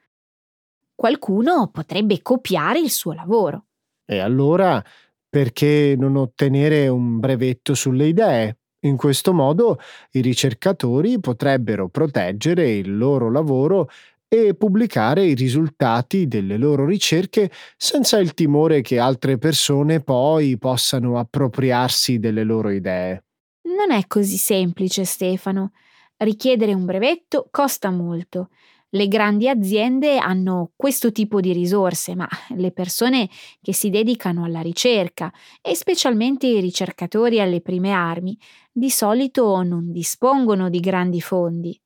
Qualcuno 0.95 1.69
potrebbe 1.71 2.23
copiare 2.23 2.81
il 2.81 2.91
suo 2.91 3.13
lavoro. 3.13 3.67
E 4.07 4.19
allora 4.19 4.83
perché 5.29 5.95
non 5.99 6.17
ottenere 6.17 6.89
un 6.89 7.19
brevetto 7.19 7.75
sulle 7.75 8.07
idee? 8.09 8.60
In 8.83 8.97
questo 8.97 9.35
modo 9.35 9.79
i 10.13 10.21
ricercatori 10.21 11.21
potrebbero 11.21 11.89
proteggere 11.89 12.71
il 12.71 12.97
loro 12.97 13.31
lavoro 13.31 13.91
e 14.27 14.55
pubblicare 14.55 15.25
i 15.25 15.35
risultati 15.35 16.29
delle 16.29 16.57
loro 16.57 16.87
ricerche 16.87 17.51
senza 17.77 18.19
il 18.19 18.33
timore 18.33 18.81
che 18.81 18.99
altre 18.99 19.39
persone 19.39 20.01
poi 20.01 20.57
possano 20.57 21.19
appropriarsi 21.19 22.19
delle 22.19 22.45
loro 22.45 22.71
idee. 22.71 23.25
Non 23.63 23.91
è 23.91 24.07
così 24.07 24.37
semplice, 24.37 25.05
Stefano. 25.05 25.73
Richiedere 26.17 26.73
un 26.73 26.85
brevetto 26.85 27.49
costa 27.51 27.91
molto. 27.91 28.51
Le 28.93 29.07
grandi 29.07 29.49
aziende 29.49 30.19
hanno 30.19 30.73
questo 30.75 31.13
tipo 31.13 31.41
di 31.41 31.53
risorse, 31.53 32.17
ma 32.17 32.29
le 32.57 32.73
persone 32.73 33.29
che 33.63 33.73
si 33.73 33.89
dedicano 33.89 34.45
alla 34.45 34.61
ricerca, 34.61 35.33
e 35.63 35.77
specialmente 35.77 36.49
i 36.49 36.61
ricercatori 36.61 37.41
alle 37.41 37.61
prime 37.61 37.93
armi, 37.93 38.37
di 38.73 38.91
solito 38.91 39.63
non 39.63 39.93
dispongono 39.93 40.69
di 40.69 40.81
grandi 40.81 41.21
fondi. 41.21 41.81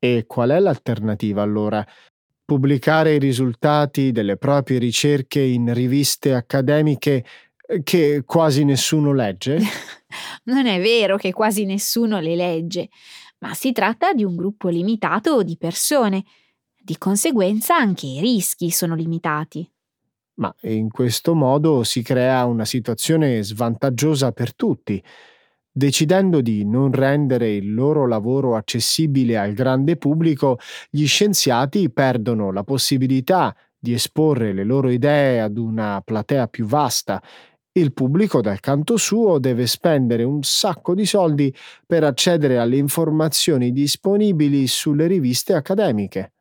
E 0.00 0.24
qual 0.26 0.50
è 0.50 0.58
l'alternativa 0.58 1.42
allora? 1.42 1.86
Pubblicare 2.44 3.14
i 3.14 3.18
risultati 3.18 4.10
delle 4.10 4.36
proprie 4.36 4.78
ricerche 4.78 5.40
in 5.40 5.72
riviste 5.72 6.34
accademiche 6.34 7.24
eh, 7.68 7.82
che 7.84 8.22
quasi 8.24 8.64
nessuno 8.64 9.12
legge? 9.12 9.60
non 10.44 10.66
è 10.66 10.80
vero 10.80 11.16
che 11.16 11.32
quasi 11.32 11.64
nessuno 11.64 12.18
le 12.18 12.34
legge, 12.34 12.88
ma 13.38 13.54
si 13.54 13.70
tratta 13.70 14.12
di 14.12 14.24
un 14.24 14.34
gruppo 14.34 14.68
limitato 14.68 15.42
di 15.42 15.56
persone. 15.56 16.24
Di 16.88 16.96
conseguenza 16.96 17.76
anche 17.76 18.06
i 18.06 18.18
rischi 18.18 18.70
sono 18.70 18.94
limitati. 18.94 19.70
Ma 20.36 20.54
in 20.62 20.88
questo 20.88 21.34
modo 21.34 21.82
si 21.82 22.00
crea 22.00 22.46
una 22.46 22.64
situazione 22.64 23.42
svantaggiosa 23.42 24.32
per 24.32 24.54
tutti. 24.54 25.04
Decidendo 25.70 26.40
di 26.40 26.64
non 26.64 26.90
rendere 26.90 27.54
il 27.54 27.74
loro 27.74 28.06
lavoro 28.06 28.56
accessibile 28.56 29.36
al 29.36 29.52
grande 29.52 29.98
pubblico, 29.98 30.56
gli 30.88 31.06
scienziati 31.06 31.90
perdono 31.90 32.52
la 32.52 32.64
possibilità 32.64 33.54
di 33.78 33.92
esporre 33.92 34.54
le 34.54 34.64
loro 34.64 34.88
idee 34.88 35.42
ad 35.42 35.58
una 35.58 36.00
platea 36.02 36.48
più 36.48 36.64
vasta 36.64 37.22
il 37.72 37.92
pubblico, 37.92 38.40
dal 38.40 38.60
canto 38.60 38.96
suo, 38.96 39.38
deve 39.38 39.66
spendere 39.66 40.24
un 40.24 40.42
sacco 40.42 40.94
di 40.94 41.04
soldi 41.04 41.54
per 41.86 42.02
accedere 42.02 42.58
alle 42.58 42.76
informazioni 42.76 43.72
disponibili 43.72 44.66
sulle 44.66 45.06
riviste 45.06 45.52
accademiche. 45.52 46.32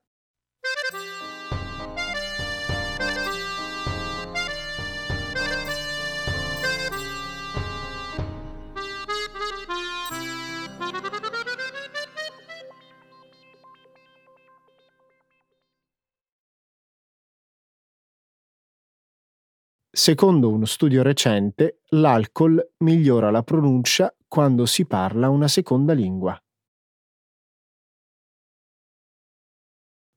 Secondo 19.98 20.52
uno 20.52 20.66
studio 20.66 21.02
recente, 21.02 21.82
l'alcol 21.88 22.64
migliora 22.84 23.32
la 23.32 23.42
pronuncia 23.42 24.16
quando 24.28 24.68
si 24.68 24.86
parla 24.86 25.28
una 25.30 25.48
seconda 25.48 25.94
lingua. 25.94 26.40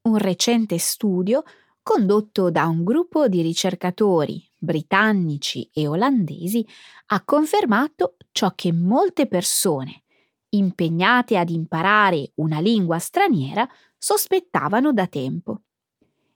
Un 0.03 0.19
recente 0.19 0.77
studio 0.77 1.45
condotto 1.83 2.51
da 2.51 2.67
un 2.67 2.85
gruppo 2.85 3.27
di 3.27 3.41
ricercatori 3.41 4.47
britannici 4.59 5.71
e 5.73 5.89
olandesi 5.89 6.65
ha 7.07 7.25
confermato 7.25 8.19
ciò 8.33 8.53
che 8.55 8.75
molte 8.75 9.29
persone, 9.29 10.03
impegnate 10.51 11.39
ad 11.39 11.49
imparare 11.49 12.33
una 12.35 12.61
lingua 12.61 12.99
straniera, 12.99 13.67
sospettavano 13.97 14.93
da 14.93 15.07
tempo. 15.07 15.63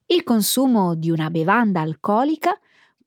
Il 0.07 0.23
consumo 0.23 0.95
di 0.95 1.11
una 1.11 1.29
bevanda 1.29 1.83
alcolica 1.83 2.59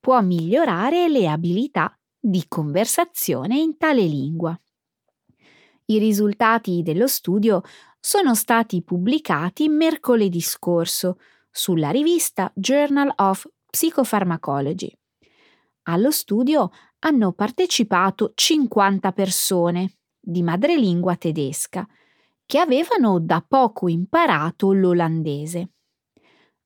può 0.08 0.22
migliorare 0.22 1.10
le 1.10 1.28
abilità 1.28 1.94
di 2.18 2.46
conversazione 2.48 3.60
in 3.60 3.76
tale 3.76 4.04
lingua. 4.04 4.58
I 5.88 5.98
risultati 5.98 6.82
dello 6.82 7.08
studio 7.08 7.62
sono 8.00 8.34
stati 8.34 8.82
pubblicati 8.84 9.68
mercoledì 9.68 10.40
scorso 10.40 11.20
sulla 11.52 11.90
rivista 11.90 12.50
Journal 12.56 13.12
of 13.18 13.50
Psychopharmacology. 13.70 14.98
Allo 15.90 16.12
studio 16.12 16.72
hanno 17.00 17.34
partecipato 17.34 18.32
50 18.34 19.12
persone 19.12 19.98
di 20.18 20.42
madrelingua 20.42 21.18
tedesca 21.18 21.86
che 22.46 22.60
avevano 22.60 23.20
da 23.20 23.44
poco 23.46 23.90
imparato 23.90 24.72
l'olandese. 24.72 25.72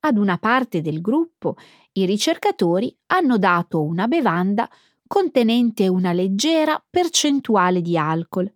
Ad 0.02 0.18
una 0.18 0.38
parte 0.38 0.82
del 0.82 1.02
gruppo 1.02 1.56
i 1.94 2.06
ricercatori 2.06 2.96
hanno 3.08 3.38
dato 3.38 3.84
una 3.84 4.08
bevanda 4.08 4.70
contenente 5.08 5.90
una 5.90 6.14
leggera 6.14 6.82
percentuale 6.90 7.82
di 7.82 7.98
alcol. 7.98 8.50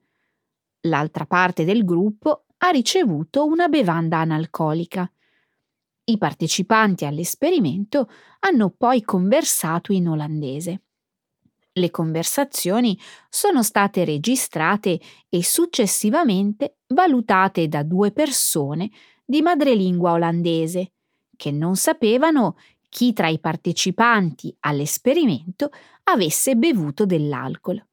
L'altra 0.81 1.25
parte 1.25 1.65
del 1.65 1.83
gruppo 1.83 2.45
ha 2.59 2.69
ricevuto 2.69 3.45
una 3.45 3.67
bevanda 3.67 4.19
analcolica. 4.19 5.11
I 6.05 6.17
partecipanti 6.17 7.03
all'esperimento 7.03 8.09
hanno 8.39 8.69
poi 8.69 9.01
conversato 9.01 9.91
in 9.91 10.07
olandese. 10.07 10.81
Le 11.73 11.91
conversazioni 11.91 12.97
sono 13.27 13.61
state 13.61 14.05
registrate 14.05 14.97
e 15.27 15.43
successivamente 15.43 16.77
valutate 16.87 17.67
da 17.67 17.83
due 17.83 18.13
persone 18.13 18.89
di 19.25 19.41
madrelingua 19.41 20.13
olandese 20.13 20.91
che 21.35 21.51
non 21.51 21.75
sapevano 21.75 22.55
chi 22.95 23.11
tra 23.11 23.27
i 23.27 23.39
partecipanti 23.39 24.55
all'esperimento 24.61 25.69
avesse 26.03 26.55
bevuto 26.55 27.05
dell'alcol. 27.05 27.85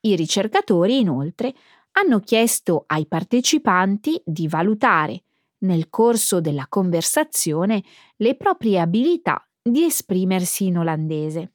I 0.00 0.16
ricercatori, 0.16 0.98
inoltre, 0.98 1.54
hanno 1.92 2.20
chiesto 2.20 2.84
ai 2.88 3.06
partecipanti 3.06 4.20
di 4.22 4.46
valutare, 4.46 5.22
nel 5.60 5.88
corso 5.88 6.42
della 6.42 6.66
conversazione, 6.68 7.82
le 8.16 8.36
proprie 8.36 8.80
abilità 8.80 9.48
di 9.62 9.84
esprimersi 9.84 10.66
in 10.66 10.76
olandese. 10.76 11.52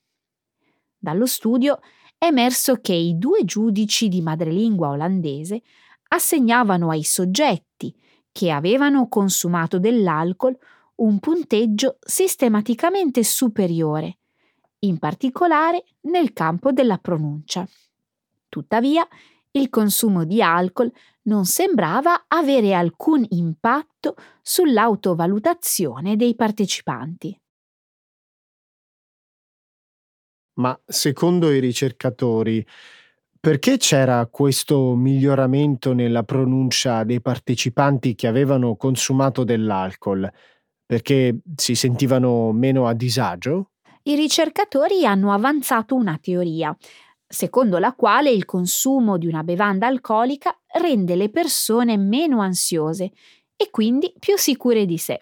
Dallo 0.97 1.27
studio 1.27 1.79
è 2.17 2.25
emerso 2.25 2.77
che 2.77 2.93
i 2.93 3.19
due 3.19 3.45
giudici 3.45 4.07
di 4.07 4.23
madrelingua 4.23 4.89
olandese 4.89 5.61
assegnavano 6.07 6.89
ai 6.89 7.03
soggetti 7.03 7.95
che 8.31 8.49
avevano 8.49 9.07
consumato 9.09 9.77
dell'alcol 9.77 10.57
un 10.95 11.19
punteggio 11.19 11.97
sistematicamente 11.99 13.23
superiore, 13.23 14.17
in 14.79 14.99
particolare 14.99 15.85
nel 16.01 16.33
campo 16.33 16.71
della 16.71 16.97
pronuncia. 16.97 17.67
Tuttavia, 18.49 19.07
il 19.51 19.69
consumo 19.69 20.25
di 20.25 20.41
alcol 20.41 20.91
non 21.23 21.45
sembrava 21.45 22.25
avere 22.27 22.73
alcun 22.73 23.25
impatto 23.29 24.15
sull'autovalutazione 24.41 26.15
dei 26.15 26.35
partecipanti. 26.35 27.39
Ma 30.55 30.79
secondo 30.85 31.51
i 31.51 31.59
ricercatori, 31.59 32.65
perché 33.39 33.77
c'era 33.77 34.25
questo 34.27 34.95
miglioramento 34.95 35.93
nella 35.93 36.23
pronuncia 36.23 37.03
dei 37.03 37.21
partecipanti 37.21 38.13
che 38.13 38.27
avevano 38.27 38.75
consumato 38.75 39.43
dell'alcol? 39.43 40.31
Perché 40.85 41.39
si 41.55 41.75
sentivano 41.75 42.51
meno 42.51 42.87
a 42.87 42.93
disagio? 42.93 43.71
I 44.03 44.15
ricercatori 44.15 45.05
hanno 45.05 45.31
avanzato 45.31 45.95
una 45.95 46.17
teoria, 46.21 46.75
secondo 47.25 47.79
la 47.79 47.93
quale 47.93 48.29
il 48.29 48.45
consumo 48.45 49.17
di 49.17 49.27
una 49.27 49.43
bevanda 49.43 49.87
alcolica 49.87 50.55
rende 50.79 51.15
le 51.15 51.29
persone 51.29 51.97
meno 51.97 52.41
ansiose 52.41 53.11
e 53.55 53.69
quindi 53.71 54.13
più 54.19 54.37
sicure 54.37 54.85
di 54.85 54.97
sé. 54.97 55.19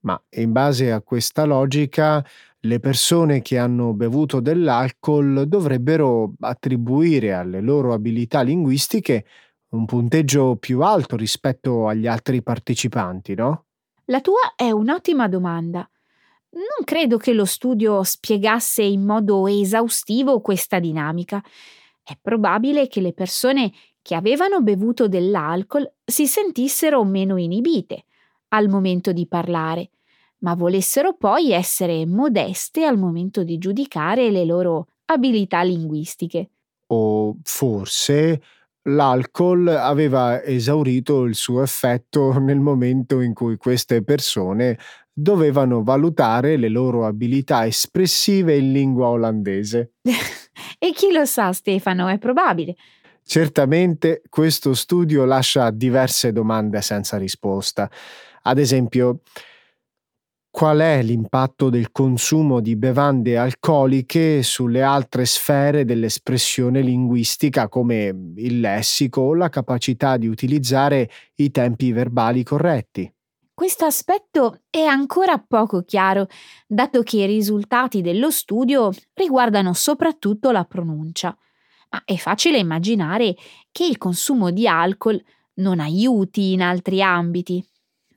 Ma 0.00 0.20
in 0.36 0.52
base 0.52 0.90
a 0.90 1.02
questa 1.02 1.44
logica, 1.44 2.24
le 2.60 2.80
persone 2.80 3.42
che 3.42 3.58
hanno 3.58 3.92
bevuto 3.94 4.40
dell'alcol 4.40 5.46
dovrebbero 5.46 6.32
attribuire 6.40 7.34
alle 7.34 7.60
loro 7.60 7.92
abilità 7.92 8.40
linguistiche 8.42 9.24
un 9.70 9.84
punteggio 9.84 10.56
più 10.56 10.80
alto 10.80 11.14
rispetto 11.16 11.86
agli 11.88 12.06
altri 12.06 12.42
partecipanti, 12.42 13.34
no? 13.34 13.66
La 14.10 14.22
tua 14.22 14.54
è 14.56 14.70
un'ottima 14.70 15.28
domanda. 15.28 15.88
Non 16.52 16.84
credo 16.84 17.18
che 17.18 17.34
lo 17.34 17.44
studio 17.44 18.02
spiegasse 18.02 18.82
in 18.82 19.04
modo 19.04 19.46
esaustivo 19.46 20.40
questa 20.40 20.78
dinamica. 20.78 21.42
È 22.02 22.16
probabile 22.18 22.88
che 22.88 23.02
le 23.02 23.12
persone 23.12 23.70
che 24.00 24.14
avevano 24.14 24.62
bevuto 24.62 25.08
dell'alcol 25.08 25.86
si 26.02 26.26
sentissero 26.26 27.04
meno 27.04 27.36
inibite 27.36 28.04
al 28.48 28.68
momento 28.68 29.12
di 29.12 29.26
parlare, 29.26 29.90
ma 30.38 30.54
volessero 30.54 31.14
poi 31.14 31.52
essere 31.52 32.06
modeste 32.06 32.86
al 32.86 32.96
momento 32.96 33.44
di 33.44 33.58
giudicare 33.58 34.30
le 34.30 34.46
loro 34.46 34.86
abilità 35.04 35.60
linguistiche. 35.60 36.48
O 36.86 37.36
forse 37.42 38.40
l'alcol 38.88 39.68
aveva 39.68 40.42
esaurito 40.42 41.24
il 41.24 41.34
suo 41.34 41.62
effetto 41.62 42.36
nel 42.40 42.60
momento 42.60 43.20
in 43.20 43.34
cui 43.34 43.56
queste 43.56 44.02
persone 44.02 44.78
dovevano 45.12 45.82
valutare 45.82 46.56
le 46.56 46.68
loro 46.68 47.04
abilità 47.04 47.66
espressive 47.66 48.56
in 48.56 48.72
lingua 48.72 49.08
olandese. 49.08 49.94
e 50.78 50.92
chi 50.92 51.12
lo 51.12 51.24
sa, 51.24 51.52
Stefano, 51.52 52.06
è 52.08 52.18
probabile. 52.18 52.76
Certamente 53.24 54.22
questo 54.28 54.74
studio 54.74 55.24
lascia 55.24 55.70
diverse 55.70 56.32
domande 56.32 56.80
senza 56.80 57.18
risposta. 57.18 57.90
Ad 58.42 58.58
esempio, 58.58 59.20
qual 60.58 60.80
è 60.80 61.04
l'impatto 61.04 61.70
del 61.70 61.92
consumo 61.92 62.58
di 62.58 62.74
bevande 62.74 63.38
alcoliche 63.38 64.42
sulle 64.42 64.82
altre 64.82 65.24
sfere 65.24 65.84
dell'espressione 65.84 66.80
linguistica 66.80 67.68
come 67.68 68.32
il 68.34 68.58
lessico 68.58 69.20
o 69.20 69.34
la 69.34 69.50
capacità 69.50 70.16
di 70.16 70.26
utilizzare 70.26 71.08
i 71.36 71.52
tempi 71.52 71.92
verbali 71.92 72.42
corretti. 72.42 73.08
Questo 73.54 73.84
aspetto 73.84 74.62
è 74.68 74.80
ancora 74.82 75.38
poco 75.38 75.84
chiaro, 75.84 76.26
dato 76.66 77.04
che 77.04 77.18
i 77.18 77.26
risultati 77.26 78.00
dello 78.00 78.32
studio 78.32 78.90
riguardano 79.14 79.72
soprattutto 79.74 80.50
la 80.50 80.64
pronuncia. 80.64 81.38
Ma 81.90 82.02
è 82.04 82.16
facile 82.16 82.58
immaginare 82.58 83.36
che 83.70 83.86
il 83.86 83.96
consumo 83.96 84.50
di 84.50 84.66
alcol 84.66 85.22
non 85.58 85.78
aiuti 85.78 86.50
in 86.50 86.62
altri 86.62 87.00
ambiti. 87.00 87.64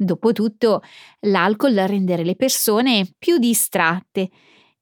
Dopotutto, 0.04 0.82
l'alcol 1.28 1.76
rende 1.76 2.24
le 2.24 2.36
persone 2.36 3.08
più 3.20 3.38
distratte, 3.38 4.32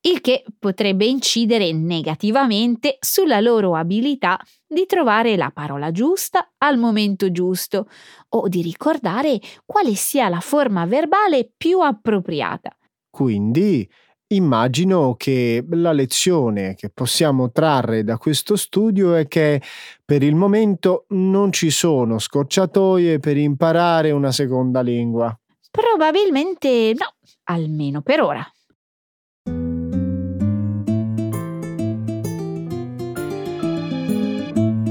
il 0.01 0.21
che 0.21 0.45
potrebbe 0.58 1.03
incidere 1.03 1.73
negativamente 1.73 2.97
sulla 3.01 3.41
loro 3.41 3.75
abilità 3.75 4.39
di 4.65 4.86
trovare 4.86 5.36
la 5.36 5.51
parola 5.53 5.91
giusta 5.91 6.53
al 6.60 6.77
momento 6.77 7.34
giusto 7.34 7.89
o 8.29 8.47
di 8.47 8.62
ricordare 8.62 9.41
quale 9.65 9.93
sia 9.95 10.29
la 10.29 10.39
forma 10.39 10.86
verbale 10.86 11.51
più 11.58 11.82
appropriata. 11.82 12.73
Quindi 13.10 13.86
immagino 14.30 15.15
che 15.15 15.63
la 15.70 15.92
lezione 15.92 16.76
che 16.76 16.89
possiamo 16.89 17.52
trarre 17.52 18.04
da 18.04 18.18
questo 18.18 18.56
studio 18.56 19.15
è 19.15 19.28
che 19.28 19.62
per 20.04 20.24
il 20.24 20.36
momento 20.36 21.06
non 21.10 21.52
ci 21.52 21.70
sono 21.70 22.20
scorciatoie 22.20 23.20
per 23.20 23.38
imparare 23.38 24.12
una 24.12 24.32
seconda 24.32 24.82
lingua. 24.82 25.38
Probabilmente 25.72 26.94
no, 26.98 27.13
almeno 27.46 28.02
per 28.02 28.22
ora. 28.22 28.46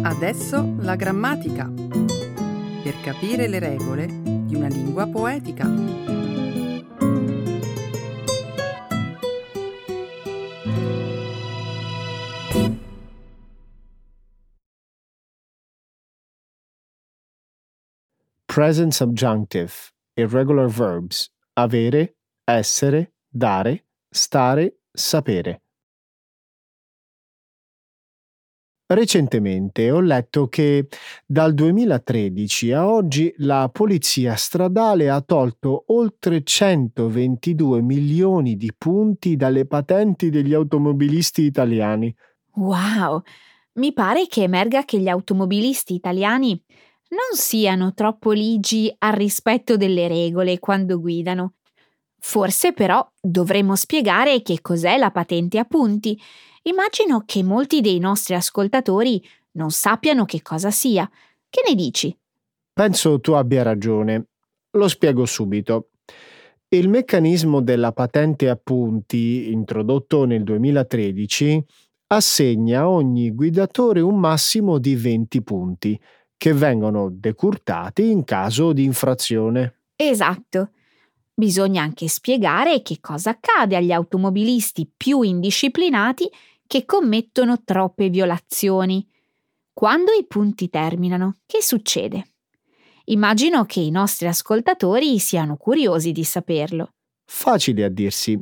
Adesso 0.03 0.75
la 0.81 0.97
grammatica. 0.97 1.71
Per 2.83 3.01
capire 3.03 3.47
le 3.47 3.59
regole 3.59 4.07
di 4.09 4.55
una 4.55 4.69
lingua 4.69 5.07
poetica. 5.07 6.18
Present 18.49 18.93
subjunctive, 18.93 19.71
irregular 20.15 20.69
verbs, 20.69 21.31
avere, 21.53 22.17
essere, 22.45 23.13
dare, 23.29 23.85
stare, 24.09 24.79
sapere. 24.91 25.61
Recentemente 28.91 29.91
ho 29.91 30.01
letto 30.01 30.49
che 30.49 30.89
dal 31.27 31.53
2013 31.53 32.73
a 32.73 32.91
oggi 32.91 33.31
la 33.37 33.69
polizia 33.71 34.35
stradale 34.35 35.11
ha 35.11 35.21
tolto 35.21 35.85
oltre 35.89 36.43
122 36.43 37.83
milioni 37.83 38.57
di 38.57 38.73
punti 38.77 39.37
dalle 39.37 39.67
patenti 39.67 40.31
degli 40.31 40.55
automobilisti 40.55 41.43
italiani. 41.43 42.13
Wow! 42.55 43.21
Mi 43.75 43.93
pare 43.93 44.27
che 44.27 44.43
emerga 44.43 44.87
che 44.87 44.99
gli 44.99 45.09
automobilisti 45.09 45.93
italiani 45.93 46.61
non 47.09 47.39
siano 47.39 47.95
troppo 47.95 48.33
ligi 48.33 48.95
al 48.99 49.13
rispetto 49.13 49.77
delle 49.77 50.09
regole 50.09 50.59
quando 50.59 51.01
guidano. 51.01 51.55
Forse 52.21 52.73
però 52.73 53.07
dovremmo 53.21 53.77
spiegare 53.77 54.43
che 54.43 54.61
cos'è 54.61 54.97
la 54.97 55.11
patente 55.11 55.59
a 55.59 55.65
punti 55.65 56.21
Immagino 56.69 57.23
che 57.25 57.43
molti 57.43 57.81
dei 57.81 57.99
nostri 57.99 58.35
ascoltatori 58.35 59.23
non 59.53 59.71
sappiano 59.71 60.27
che 60.27 60.43
cosa 60.43 60.71
sia. 60.71 61.09
Che 61.49 61.63
ne 61.67 61.75
dici? 61.75 62.15
Penso 62.73 63.21
tu 63.21 63.33
abbia 63.33 63.63
ragione. 63.63 64.27
Lo 64.73 64.87
spiego 64.89 65.25
subito. 65.25 65.91
Il 66.69 66.91
meccanismo 66.91 67.63
della 67.63 67.93
patente 67.93 68.51
a 68.51 68.61
punti, 68.63 69.51
introdotto 69.51 70.27
nel 70.27 70.45
2013, 70.45 71.65
assegna 72.09 72.81
a 72.81 72.91
ogni 72.91 73.31
guidatore 73.31 74.01
un 74.01 74.19
massimo 74.19 74.79
di 74.79 74.95
20 74.95 75.43
punti, 75.43 75.99
che 76.39 76.55
vengono 76.55 77.11
decurtati 77.11 78.11
in 78.11 78.25
caso 78.25 78.73
di 78.73 78.85
infrazione. 78.85 79.81
Esatto. 79.97 80.71
Bisogna 81.35 81.83
anche 81.83 82.09
spiegare 82.09 82.81
che 82.81 82.99
cosa 83.01 83.31
accade 83.31 83.77
agli 83.77 83.93
automobilisti 83.93 84.91
più 84.97 85.23
indisciplinati 85.23 86.31
che 86.67 86.85
commettono 86.85 87.63
troppe 87.65 88.09
violazioni. 88.09 89.07
Quando 89.73 90.13
i 90.13 90.27
punti 90.27 90.69
terminano, 90.71 91.39
che 91.45 91.63
succede? 91.63 92.25
Immagino 93.07 93.65
che 93.65 93.81
i 93.81 93.91
nostri 93.91 94.29
ascoltatori 94.29 95.19
siano 95.19 95.57
curiosi 95.57 96.13
di 96.13 96.25
saperlo. 96.25 96.93
Facile 97.25 97.85
a 97.85 97.89
dirsi. 97.89 98.39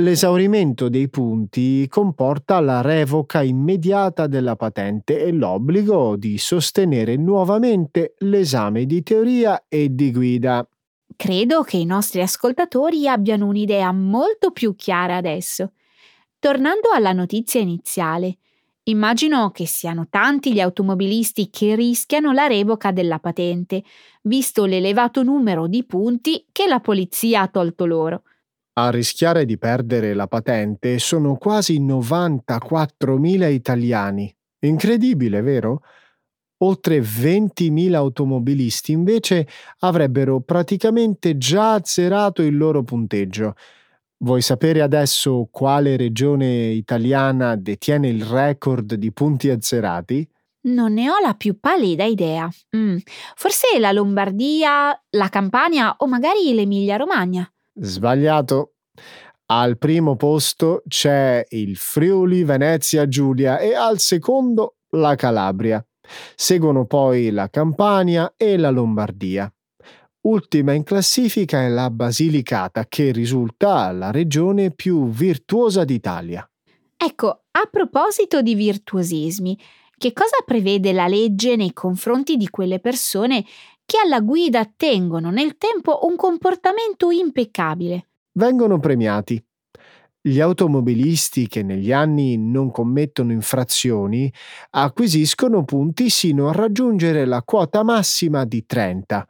L'esaurimento 0.00 0.88
dei 0.88 1.10
punti 1.10 1.86
comporta 1.86 2.58
la 2.60 2.80
revoca 2.80 3.42
immediata 3.42 4.26
della 4.26 4.56
patente 4.56 5.22
e 5.22 5.30
l'obbligo 5.30 6.16
di 6.16 6.38
sostenere 6.38 7.16
nuovamente 7.16 8.14
l'esame 8.20 8.86
di 8.86 9.02
teoria 9.02 9.64
e 9.68 9.94
di 9.94 10.10
guida. 10.10 10.66
Credo 11.14 11.62
che 11.64 11.76
i 11.76 11.84
nostri 11.84 12.22
ascoltatori 12.22 13.08
abbiano 13.08 13.46
un'idea 13.46 13.92
molto 13.92 14.52
più 14.52 14.74
chiara 14.74 15.16
adesso. 15.16 15.72
Tornando 16.38 16.88
alla 16.94 17.12
notizia 17.12 17.60
iniziale, 17.60 18.38
immagino 18.84 19.50
che 19.50 19.66
siano 19.66 20.06
tanti 20.08 20.54
gli 20.54 20.60
automobilisti 20.60 21.50
che 21.50 21.74
rischiano 21.74 22.32
la 22.32 22.46
revoca 22.46 22.90
della 22.90 23.18
patente, 23.18 23.84
visto 24.22 24.64
l'elevato 24.64 25.22
numero 25.22 25.66
di 25.66 25.84
punti 25.84 26.46
che 26.50 26.66
la 26.66 26.80
polizia 26.80 27.42
ha 27.42 27.48
tolto 27.48 27.84
loro. 27.84 28.22
A 28.82 28.88
rischiare 28.88 29.44
di 29.44 29.58
perdere 29.58 30.14
la 30.14 30.26
patente 30.26 30.98
sono 30.98 31.36
quasi 31.36 31.80
94.000 31.80 33.52
italiani. 33.52 34.34
Incredibile, 34.60 35.42
vero? 35.42 35.82
Oltre 36.62 37.00
20.000 37.00 37.94
automobilisti 37.94 38.92
invece 38.92 39.46
avrebbero 39.80 40.40
praticamente 40.40 41.36
già 41.36 41.74
azzerato 41.74 42.42
il 42.42 42.56
loro 42.56 42.82
punteggio 42.82 43.54
Vuoi 44.22 44.42
sapere 44.42 44.82
adesso 44.82 45.48
quale 45.50 45.96
regione 45.96 46.68
italiana 46.72 47.56
detiene 47.56 48.08
il 48.08 48.22
record 48.22 48.94
di 48.94 49.12
punti 49.12 49.48
azzerati? 49.48 50.28
Non 50.62 50.92
ne 50.92 51.10
ho 51.10 51.14
la 51.24 51.32
più 51.32 51.58
pallida 51.58 52.04
idea. 52.04 52.46
Mm, 52.76 52.98
forse 53.34 53.78
la 53.78 53.92
Lombardia, 53.92 54.98
la 55.08 55.28
Campania 55.30 55.94
o 55.96 56.06
magari 56.06 56.52
l'Emilia-Romagna. 56.52 57.50
Sbagliato. 57.74 58.74
Al 59.46 59.78
primo 59.78 60.16
posto 60.16 60.82
c'è 60.86 61.44
il 61.50 61.76
Friuli 61.76 62.44
Venezia 62.44 63.08
Giulia 63.08 63.58
e 63.58 63.74
al 63.74 63.98
secondo 63.98 64.76
la 64.90 65.14
Calabria. 65.14 65.84
Seguono 66.34 66.86
poi 66.86 67.30
la 67.30 67.48
Campania 67.48 68.34
e 68.36 68.56
la 68.56 68.70
Lombardia. 68.70 69.52
Ultima 70.22 70.72
in 70.72 70.82
classifica 70.82 71.62
è 71.62 71.68
la 71.68 71.90
Basilicata, 71.90 72.86
che 72.86 73.10
risulta 73.10 73.90
la 73.92 74.10
regione 74.10 74.70
più 74.70 75.08
virtuosa 75.08 75.84
d'Italia. 75.84 76.48
Ecco, 76.96 77.28
a 77.28 77.68
proposito 77.70 78.42
di 78.42 78.54
virtuosismi, 78.54 79.58
che 79.96 80.12
cosa 80.12 80.36
prevede 80.44 80.92
la 80.92 81.06
legge 81.06 81.56
nei 81.56 81.72
confronti 81.72 82.36
di 82.36 82.48
quelle 82.50 82.80
persone 82.80 83.44
che 83.90 83.98
alla 83.98 84.20
guida 84.20 84.64
tengono 84.76 85.32
nel 85.32 85.56
tempo 85.58 86.06
un 86.06 86.14
comportamento 86.14 87.10
impeccabile? 87.10 88.10
Vengono 88.34 88.78
premiati. 88.78 89.44
Gli 90.20 90.38
automobilisti 90.38 91.48
che 91.48 91.64
negli 91.64 91.90
anni 91.90 92.36
non 92.36 92.70
commettono 92.70 93.32
infrazioni 93.32 94.32
acquisiscono 94.70 95.64
punti 95.64 96.08
sino 96.08 96.48
a 96.48 96.52
raggiungere 96.52 97.24
la 97.24 97.42
quota 97.42 97.82
massima 97.82 98.44
di 98.44 98.64
30 98.64 99.26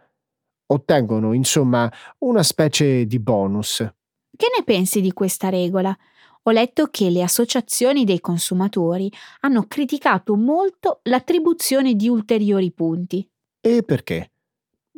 Ottengono, 0.66 1.33
insomma, 1.33 1.90
una 2.18 2.42
specie 2.42 3.07
di 3.07 3.18
bonus. 3.18 3.79
Che 3.79 4.46
ne 4.55 4.62
pensi 4.62 5.01
di 5.01 5.14
questa 5.14 5.49
regola? 5.49 5.96
Ho 6.42 6.51
letto 6.51 6.88
che 6.88 7.09
le 7.09 7.23
associazioni 7.23 8.05
dei 8.05 8.20
consumatori 8.20 9.11
hanno 9.40 9.64
criticato 9.66 10.37
molto 10.37 11.01
l'attribuzione 11.05 11.94
di 11.94 12.11
ulteriori 12.11 12.70
punti. 12.73 13.27
E 13.59 13.83
perché? 13.83 14.33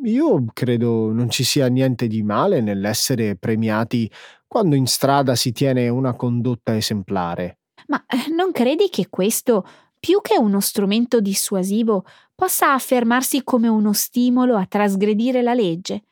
Io 0.03 0.45
credo 0.53 1.11
non 1.11 1.29
ci 1.29 1.43
sia 1.43 1.67
niente 1.67 2.07
di 2.07 2.23
male 2.23 2.61
nell'essere 2.61 3.35
premiati 3.35 4.11
quando 4.47 4.75
in 4.75 4.85
strada 4.85 5.35
si 5.35 5.51
tiene 5.51 5.87
una 5.89 6.13
condotta 6.13 6.75
esemplare. 6.75 7.59
Ma 7.87 8.03
eh, 8.05 8.31
non 8.33 8.51
credi 8.51 8.89
che 8.89 9.07
questo 9.09 9.65
più 10.03 10.19
che 10.21 10.37
uno 10.37 10.59
strumento 10.59 11.21
dissuasivo, 11.21 12.03
possa 12.35 12.73
affermarsi 12.73 13.41
come 13.45 13.69
uno 13.69 13.93
stimolo 13.93 14.57
a 14.57 14.65
trasgredire 14.65 15.41
la 15.41 15.53
legge. 15.53 16.03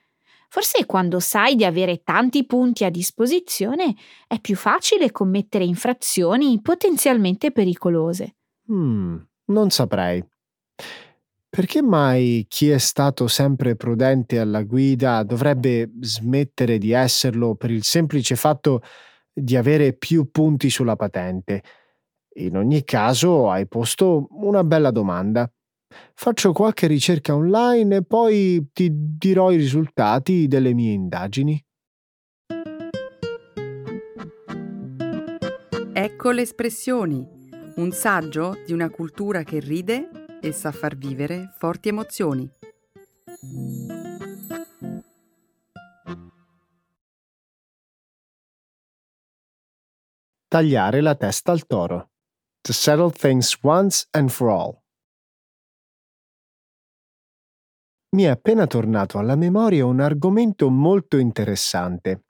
Forse 0.48 0.86
quando 0.86 1.20
sai 1.20 1.58
di 1.58 1.66
avere 1.66 2.02
tanti 2.02 2.46
punti 2.46 2.86
a 2.86 2.90
disposizione 2.90 3.94
è 4.28 4.40
più 4.40 4.56
facile 4.56 5.12
commettere 5.12 5.66
infrazioni 5.66 6.62
potenzialmente 6.62 7.52
pericolose. 7.52 8.36
Hmm, 8.72 9.18
non 9.48 9.70
saprei. 9.72 10.26
Perché 11.54 11.82
mai 11.82 12.46
chi 12.48 12.70
è 12.70 12.78
stato 12.78 13.28
sempre 13.28 13.76
prudente 13.76 14.40
alla 14.40 14.64
guida 14.64 15.22
dovrebbe 15.24 15.92
smettere 16.00 16.78
di 16.78 16.92
esserlo 16.92 17.56
per 17.56 17.72
il 17.72 17.84
semplice 17.84 18.38
fatto 18.38 18.82
di 19.34 19.58
avere 19.58 19.92
più 19.92 20.32
punti 20.32 20.70
sulla 20.70 20.96
patente? 20.96 21.62
In 22.36 22.56
ogni 22.56 22.86
caso 22.86 23.52
hai 23.52 23.68
posto 23.68 24.28
una 24.30 24.64
bella 24.64 24.92
domanda. 24.92 25.52
Faccio 26.14 26.54
qualche 26.54 26.88
ricerca 26.88 27.36
online 27.36 27.98
e 27.98 28.04
poi 28.04 28.70
ti 28.72 28.90
dirò 28.90 29.52
i 29.52 29.58
risultati 29.58 30.48
delle 30.48 30.74
mie 30.74 30.94
indagini. 30.94 31.62
Ecco 35.92 36.32
le 36.32 36.42
espressioni, 36.44 37.28
un 37.76 37.92
saggio 37.92 38.58
di 38.66 38.72
una 38.72 38.90
cultura 38.90 39.44
che 39.44 39.60
ride 39.60 40.21
e 40.42 40.52
sa 40.52 40.72
far 40.72 40.96
vivere 40.98 41.54
forti 41.58 41.90
emozioni. 41.90 42.50
Tagliare 50.48 51.00
la 51.00 51.16
testa 51.16 51.52
al 51.52 51.66
toro. 51.66 52.10
To 52.62 52.74
settle 52.74 53.10
things 53.10 53.58
once 53.62 54.06
and 54.12 54.30
for 54.30 54.50
all. 54.50 54.82
Mi 58.14 58.24
è 58.24 58.28
appena 58.28 58.68
tornato 58.68 59.18
alla 59.18 59.38
memoria 59.38 59.86
un 59.86 60.02
argomento 60.02 60.70
molto 60.70 61.18
interessante. 61.18 62.26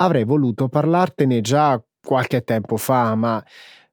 Avrei 0.00 0.24
voluto 0.24 0.68
parlartene 0.68 1.40
già 1.40 1.80
qualche 2.00 2.42
tempo 2.42 2.76
fa, 2.76 3.14
ma 3.14 3.44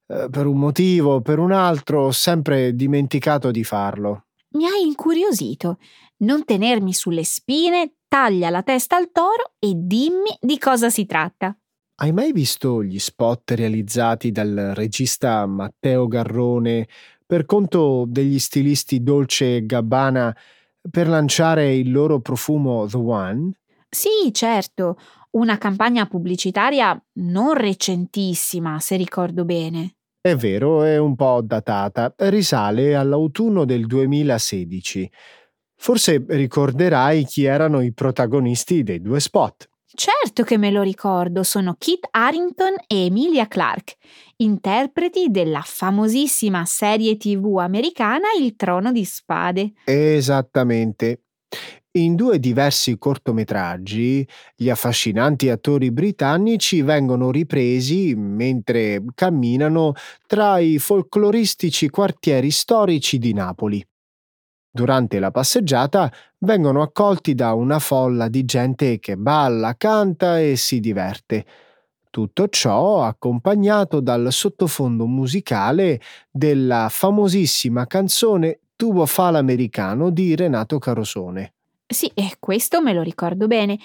eh, 0.07 0.27
per 0.29 0.45
un 0.45 0.57
motivo 0.57 1.15
o 1.15 1.21
per 1.21 1.39
un 1.39 1.51
altro 1.51 2.05
ho 2.05 2.11
sempre 2.11 2.75
dimenticato 2.75 3.51
di 3.51 3.63
farlo. 3.63 4.25
Mi 4.49 4.65
hai 4.65 4.85
incuriosito. 4.85 5.79
Non 6.17 6.45
tenermi 6.45 6.93
sulle 6.93 7.23
spine, 7.23 7.95
taglia 8.07 8.49
la 8.49 8.63
testa 8.63 8.95
al 8.95 9.11
toro 9.11 9.53
e 9.59 9.73
dimmi 9.75 10.37
di 10.39 10.57
cosa 10.57 10.89
si 10.89 11.05
tratta. 11.05 11.57
Hai 11.97 12.11
mai 12.11 12.31
visto 12.31 12.83
gli 12.83 12.99
spot 12.99 13.51
realizzati 13.51 14.31
dal 14.31 14.73
regista 14.75 15.45
Matteo 15.45 16.07
Garrone 16.07 16.87
per 17.25 17.45
conto 17.45 18.05
degli 18.07 18.37
stilisti 18.37 19.01
Dolce 19.01 19.57
e 19.57 19.65
Gabbana 19.65 20.35
per 20.89 21.07
lanciare 21.07 21.73
il 21.73 21.91
loro 21.91 22.19
profumo 22.19 22.85
The 22.85 22.97
One? 22.97 23.51
Sì, 23.89 24.31
certo, 24.31 24.97
una 25.31 25.57
campagna 25.57 26.05
pubblicitaria 26.05 27.01
non 27.13 27.53
recentissima, 27.53 28.79
se 28.79 28.95
ricordo 28.97 29.45
bene. 29.45 29.94
È 30.25 30.35
vero, 30.35 30.81
è 30.81 30.97
un 30.97 31.15
po' 31.15 31.41
datata, 31.43 32.11
risale 32.17 32.95
all'autunno 32.95 33.63
del 33.63 33.85
2016. 33.85 35.07
Forse 35.75 36.25
ricorderai 36.27 37.25
chi 37.25 37.43
erano 37.43 37.79
i 37.79 37.93
protagonisti 37.93 38.81
dei 38.81 39.01
due 39.01 39.19
spot. 39.19 39.69
Certo 39.85 40.41
che 40.41 40.57
me 40.57 40.71
lo 40.71 40.81
ricordo, 40.81 41.43
sono 41.43 41.75
Kit 41.77 42.07
Harrington 42.09 42.73
e 42.87 43.05
Emilia 43.05 43.47
Clarke, 43.47 43.97
interpreti 44.37 45.29
della 45.29 45.61
famosissima 45.63 46.65
serie 46.65 47.17
tv 47.17 47.57
americana 47.59 48.29
Il 48.41 48.55
Trono 48.55 48.91
di 48.91 49.05
Spade. 49.05 49.73
Esattamente. 49.83 51.25
In 51.97 52.15
due 52.15 52.39
diversi 52.39 52.97
cortometraggi, 52.97 54.27
gli 54.53 54.69
affascinanti 54.69 55.49
attori 55.49 55.91
britannici 55.91 56.81
vengono 56.81 57.31
ripresi 57.31 58.13
mentre 58.15 59.01
camminano 59.15 59.93
tra 60.27 60.57
i 60.57 60.77
folcloristici 60.77 61.87
quartieri 61.87 62.51
storici 62.51 63.17
di 63.17 63.31
Napoli. 63.31 63.85
Durante 64.69 65.19
la 65.19 65.31
passeggiata 65.31 66.11
vengono 66.39 66.81
accolti 66.81 67.33
da 67.33 67.53
una 67.53 67.79
folla 67.79 68.27
di 68.27 68.43
gente 68.43 68.99
che 68.99 69.15
balla, 69.15 69.75
canta 69.77 70.41
e 70.41 70.57
si 70.57 70.81
diverte. 70.81 71.45
Tutto 72.09 72.49
ciò 72.49 73.03
accompagnato 73.03 74.01
dal 74.01 74.33
sottofondo 74.33 75.05
musicale 75.05 76.01
della 76.29 76.89
famosissima 76.89 77.87
canzone 77.87 78.59
Tubo 78.75 79.05
Fala 79.05 79.37
Americano 79.37 80.09
di 80.09 80.35
Renato 80.35 80.77
Carosone. 80.77 81.54
Sì, 81.87 82.11
e 82.13 82.35
questo 82.39 82.81
me 82.81 82.93
lo 82.93 83.01
ricordo 83.01 83.47
bene. 83.47 83.77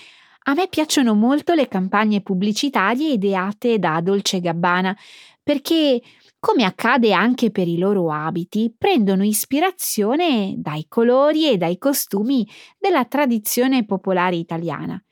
A 0.45 0.55
me 0.55 0.69
piacciono 0.69 1.15
molto 1.15 1.53
le 1.53 1.69
campagne 1.69 2.23
pubblicitarie 2.23 3.13
ideate 3.13 3.79
da 3.79 4.01
Dolce 4.01 4.41
Gabbana, 4.41 4.97
perché, 5.43 6.01
come 6.39 6.65
accade 6.65 7.13
anche 7.13 7.51
per 7.51 7.69
i 7.69 7.77
loro 7.77 8.11
abiti, 8.11 8.75
prendono 8.77 9.23
ispirazione 9.23 10.55
dai 10.57 10.87
colori 10.89 11.51
e 11.51 11.59
dai 11.59 11.77
costumi 11.77 12.49
della 12.79 13.05
tradizione 13.05 13.85
popolare 13.85 14.37
italiana. 14.37 15.03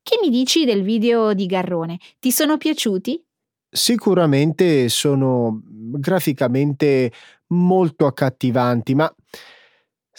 Che 0.00 0.18
mi 0.22 0.30
dici 0.30 0.64
del 0.64 0.82
video 0.82 1.34
di 1.34 1.46
Garrone? 1.46 1.98
Ti 2.20 2.30
sono 2.30 2.56
piaciuti? 2.56 3.22
Sicuramente 3.70 4.88
sono 4.88 5.60
graficamente 5.64 7.12
molto 7.48 8.06
accattivanti, 8.06 8.94
ma 8.94 9.12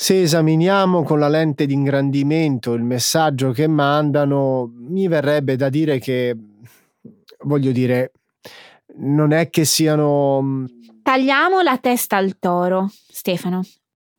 se 0.02 0.22
esaminiamo 0.22 1.04
con 1.04 1.20
la 1.20 1.28
lente 1.28 1.66
di 1.66 1.74
ingrandimento 1.74 2.72
il 2.72 2.84
messaggio 2.84 3.52
che 3.52 3.68
mandano, 3.68 4.72
mi 4.74 5.10
verrebbe 5.10 5.58
da 5.58 5.68
dire 5.68 6.00
che, 6.00 6.34
voglio 7.40 7.74
dire, 7.74 8.14
non 9.00 9.34
è 9.34 9.50
che 9.50 9.66
siano... 9.66 10.42
Mm, 10.42 10.66
Tagliamo 11.04 11.60
la 11.60 11.78
testa 11.80 12.16
al 12.16 12.40
toro, 12.40 12.90
Stefano. 13.10 13.62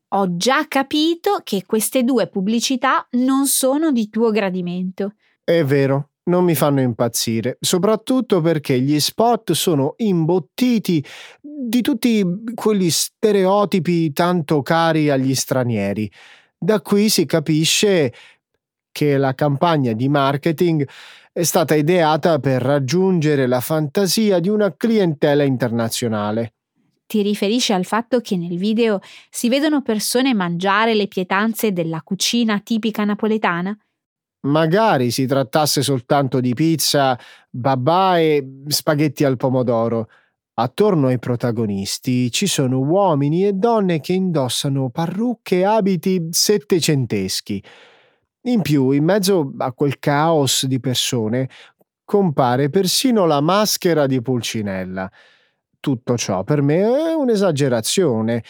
Ho 0.08 0.36
già 0.36 0.68
capito 0.68 1.40
che 1.42 1.64
queste 1.64 2.04
due 2.04 2.28
pubblicità 2.28 3.08
non 3.12 3.46
sono 3.46 3.90
di 3.90 4.10
tuo 4.10 4.30
gradimento. 4.30 5.14
È 5.42 5.64
vero, 5.64 6.09
non 6.24 6.44
mi 6.44 6.54
fanno 6.54 6.80
impazzire, 6.80 7.56
soprattutto 7.60 8.40
perché 8.40 8.80
gli 8.80 9.00
spot 9.00 9.52
sono 9.52 9.94
imbottiti 9.96 11.04
di 11.40 11.80
tutti 11.80 12.24
quegli 12.54 12.90
stereotipi 12.90 14.12
tanto 14.12 14.62
cari 14.62 15.10
agli 15.10 15.34
stranieri. 15.34 16.10
Da 16.58 16.80
qui 16.80 17.08
si 17.08 17.24
capisce 17.26 18.12
che 18.92 19.16
la 19.16 19.34
campagna 19.34 19.92
di 19.92 20.08
marketing 20.08 20.86
è 21.32 21.42
stata 21.42 21.74
ideata 21.74 22.38
per 22.38 22.60
raggiungere 22.60 23.46
la 23.46 23.60
fantasia 23.60 24.40
di 24.40 24.48
una 24.48 24.74
clientela 24.76 25.42
internazionale. 25.42 26.54
Ti 27.06 27.22
riferisci 27.22 27.72
al 27.72 27.84
fatto 27.84 28.20
che 28.20 28.36
nel 28.36 28.56
video 28.56 29.00
si 29.30 29.48
vedono 29.48 29.82
persone 29.82 30.34
mangiare 30.34 30.94
le 30.94 31.08
pietanze 31.08 31.72
della 31.72 32.02
cucina 32.02 32.60
tipica 32.60 33.04
napoletana? 33.04 33.76
Magari 34.42 35.10
si 35.10 35.26
trattasse 35.26 35.82
soltanto 35.82 36.40
di 36.40 36.54
pizza, 36.54 37.18
babà 37.50 38.18
e 38.18 38.62
spaghetti 38.68 39.24
al 39.24 39.36
pomodoro. 39.36 40.08
Attorno 40.54 41.08
ai 41.08 41.18
protagonisti 41.18 42.30
ci 42.30 42.46
sono 42.46 42.78
uomini 42.80 43.46
e 43.46 43.52
donne 43.52 44.00
che 44.00 44.14
indossano 44.14 44.88
parrucche 44.90 45.58
e 45.58 45.64
abiti 45.64 46.28
settecenteschi. 46.30 47.62
In 48.44 48.62
più, 48.62 48.90
in 48.92 49.04
mezzo 49.04 49.52
a 49.58 49.72
quel 49.72 49.98
caos 49.98 50.64
di 50.64 50.80
persone, 50.80 51.48
compare 52.04 52.70
persino 52.70 53.26
la 53.26 53.40
maschera 53.40 54.06
di 54.06 54.22
Pulcinella. 54.22 55.10
Tutto 55.78 56.16
ciò 56.16 56.44
per 56.44 56.62
me 56.62 56.80
è 57.10 57.14
un'esagerazione, 57.14 58.42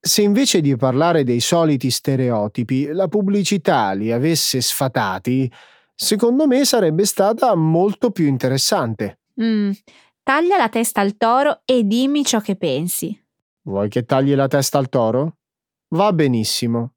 se 0.00 0.22
invece 0.22 0.60
di 0.60 0.76
parlare 0.76 1.24
dei 1.24 1.40
soliti 1.40 1.90
stereotipi 1.90 2.86
la 2.86 3.08
pubblicità 3.08 3.92
li 3.92 4.12
avesse 4.12 4.60
sfatati, 4.60 5.50
secondo 5.94 6.46
me 6.46 6.64
sarebbe 6.64 7.04
stata 7.04 7.54
molto 7.54 8.10
più 8.10 8.26
interessante. 8.26 9.20
Mm, 9.42 9.70
taglia 10.22 10.56
la 10.56 10.68
testa 10.68 11.00
al 11.00 11.16
toro 11.16 11.62
e 11.64 11.84
dimmi 11.84 12.24
ciò 12.24 12.40
che 12.40 12.56
pensi. 12.56 13.18
Vuoi 13.62 13.88
che 13.88 14.04
tagli 14.04 14.34
la 14.34 14.48
testa 14.48 14.78
al 14.78 14.88
toro? 14.88 15.36
Va 15.90 16.12
benissimo. 16.12 16.94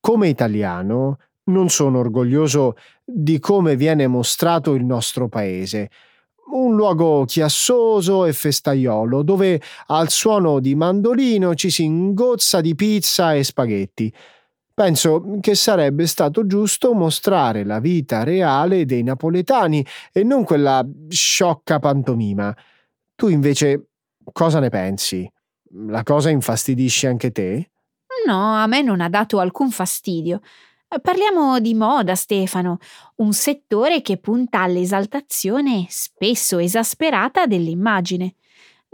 Come 0.00 0.28
italiano 0.28 1.18
non 1.44 1.68
sono 1.70 1.98
orgoglioso 1.98 2.76
di 3.04 3.38
come 3.38 3.74
viene 3.76 4.06
mostrato 4.06 4.74
il 4.74 4.84
nostro 4.84 5.28
paese, 5.28 5.90
un 6.50 6.74
luogo 6.74 7.24
chiassoso 7.24 8.24
e 8.24 8.32
festaiolo, 8.32 9.22
dove 9.22 9.60
al 9.86 10.10
suono 10.10 10.60
di 10.60 10.74
mandolino 10.74 11.54
ci 11.54 11.70
si 11.70 11.84
ingozza 11.84 12.60
di 12.60 12.74
pizza 12.74 13.34
e 13.34 13.44
spaghetti. 13.44 14.12
Penso 14.72 15.38
che 15.40 15.56
sarebbe 15.56 16.06
stato 16.06 16.46
giusto 16.46 16.94
mostrare 16.94 17.64
la 17.64 17.80
vita 17.80 18.22
reale 18.22 18.84
dei 18.84 19.02
napoletani 19.02 19.84
e 20.12 20.22
non 20.22 20.44
quella 20.44 20.86
sciocca 21.08 21.80
pantomima. 21.80 22.56
Tu 23.16 23.26
invece 23.26 23.88
cosa 24.30 24.60
ne 24.60 24.68
pensi? 24.68 25.28
La 25.88 26.04
cosa 26.04 26.30
infastidisce 26.30 27.08
anche 27.08 27.32
te? 27.32 27.70
No, 28.26 28.54
a 28.54 28.66
me 28.66 28.82
non 28.82 29.00
ha 29.00 29.08
dato 29.08 29.40
alcun 29.40 29.70
fastidio. 29.70 30.40
Parliamo 30.88 31.60
di 31.60 31.74
moda, 31.74 32.14
Stefano, 32.14 32.78
un 33.16 33.34
settore 33.34 34.00
che 34.00 34.16
punta 34.16 34.62
all'esaltazione 34.62 35.84
spesso 35.90 36.56
esasperata 36.56 37.44
dell'immagine. 37.44 38.36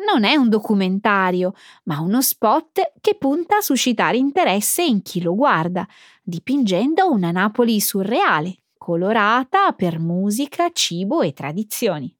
Non 0.04 0.24
è 0.24 0.34
un 0.34 0.48
documentario, 0.48 1.54
ma 1.84 2.00
uno 2.00 2.20
spot 2.20 2.94
che 3.00 3.14
punta 3.14 3.58
a 3.58 3.60
suscitare 3.60 4.16
interesse 4.16 4.82
in 4.82 5.02
chi 5.02 5.22
lo 5.22 5.36
guarda, 5.36 5.86
dipingendo 6.20 7.08
una 7.12 7.30
Napoli 7.30 7.80
surreale, 7.80 8.56
colorata 8.76 9.70
per 9.70 10.00
musica, 10.00 10.70
cibo 10.72 11.22
e 11.22 11.32
tradizioni. 11.32 12.12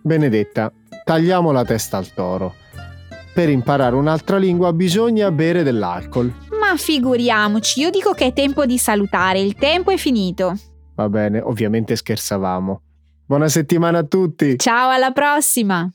Benedetta, 0.00 0.72
tagliamo 1.04 1.50
la 1.50 1.64
testa 1.66 1.98
al 1.98 2.10
toro. 2.14 2.62
Per 3.34 3.48
imparare 3.48 3.96
un'altra 3.96 4.36
lingua 4.38 4.72
bisogna 4.72 5.32
bere 5.32 5.64
dell'alcol. 5.64 6.32
Ma 6.60 6.76
figuriamoci, 6.76 7.80
io 7.80 7.90
dico 7.90 8.12
che 8.12 8.26
è 8.26 8.32
tempo 8.32 8.64
di 8.64 8.78
salutare, 8.78 9.40
il 9.40 9.56
tempo 9.56 9.90
è 9.90 9.96
finito. 9.96 10.54
Va 10.94 11.08
bene, 11.08 11.40
ovviamente 11.40 11.96
scherzavamo. 11.96 12.80
Buona 13.26 13.48
settimana 13.48 13.98
a 13.98 14.04
tutti! 14.04 14.56
Ciao, 14.56 14.90
alla 14.90 15.10
prossima! 15.10 15.90